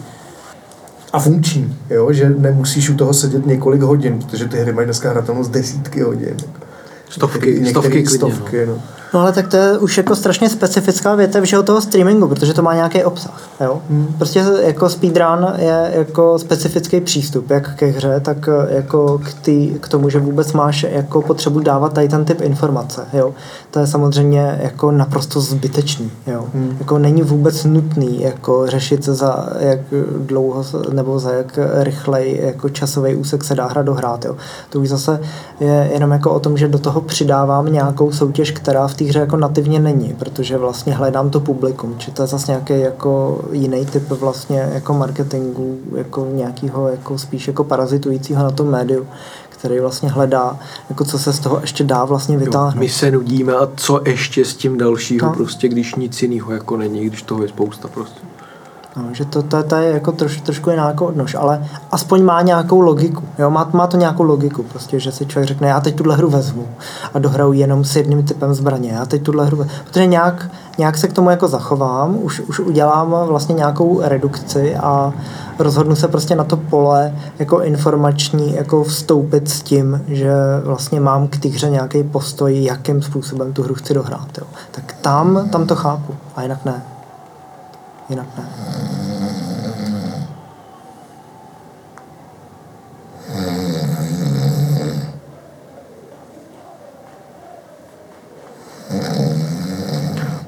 [1.13, 2.13] A funkční, jo?
[2.13, 6.37] že nemusíš u toho sedět několik hodin, protože ty hry mají dneska hratelnost desítky hodin.
[7.11, 8.73] Stovky, Některý, stovky klidně, stovky, no.
[8.73, 8.83] no.
[9.15, 12.62] No ale tak to je už jako strašně specifická větev že toho streamingu, protože to
[12.62, 13.49] má nějaký obsah.
[13.61, 13.83] Jo?
[13.91, 14.07] Hmm.
[14.19, 19.89] Prostě jako speedrun je jako specifický přístup, jak ke hře, tak jako k, tý, k
[19.89, 23.03] tomu, že vůbec máš jako potřebu dávat tady ten typ informace.
[23.12, 23.35] Jo?
[23.71, 26.11] To je samozřejmě jako naprosto zbytečný.
[26.27, 26.45] Jo?
[26.55, 26.77] Hmm.
[26.79, 29.81] Jako není vůbec nutný jako řešit za jak
[30.19, 34.25] dlouho nebo za jak rychlej jako časový úsek se dá hra dohrát.
[34.25, 34.37] Jo?
[34.71, 35.21] To už zase
[35.61, 39.19] je jenom jako o tom, že do toho přidávám nějakou soutěž, která v té hře
[39.19, 43.87] jako nativně není, protože vlastně hledám to publikum, či to je zase nějaký jako jiný
[43.87, 49.07] typ vlastně jako marketingu, jako nějakého jako spíš jako parazitujícího na tom médiu,
[49.49, 50.59] který vlastně hledá,
[50.91, 52.75] jako co se z toho ještě dá vlastně vytáhnout.
[52.75, 55.33] Jo, my se nudíme a co ještě s tím dalšího, no.
[55.33, 58.34] prostě když nic jiného jako není, když toho je spousta prostě.
[58.97, 62.43] No, že to, to, to je jako troš, trošku jiná jako odnož, ale aspoň má
[62.43, 63.23] nějakou logiku.
[63.39, 63.51] Jo?
[63.51, 66.69] Má, má to nějakou logiku, prostě, že si člověk řekne, já teď tuhle hru vezmu
[67.15, 68.91] a dohraju jenom s jedním typem zbraně.
[68.91, 69.73] Já teď tuhle hru vezmu.
[69.85, 75.13] Protože nějak, nějak se k tomu jako zachovám, už, už udělám vlastně nějakou redukci a
[75.59, 80.33] rozhodnu se prostě na to pole jako informační jako vstoupit s tím, že
[80.65, 84.39] vlastně mám k té hře nějaký postoj, jakým způsobem tu hru chci dohrát.
[84.39, 84.47] Jo?
[84.71, 86.94] Tak tam, tam to chápu a jinak ne.
[88.09, 88.45] Jinak ne.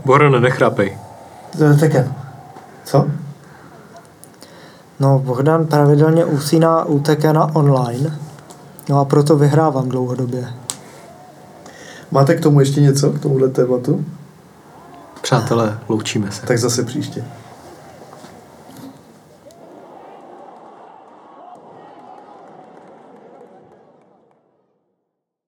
[0.05, 0.99] Borone, nechrápej.
[1.59, 2.15] To je Tekken.
[2.85, 3.07] Co?
[5.01, 8.19] No, Bohdan pravidelně usíná u Tekena online.
[8.89, 10.49] No a proto vyhrávám dlouhodobě.
[12.11, 14.05] Máte k tomu ještě něco, k tomuhle tématu?
[15.23, 16.47] Přátelé, loučíme se.
[16.47, 17.25] Tak zase příště.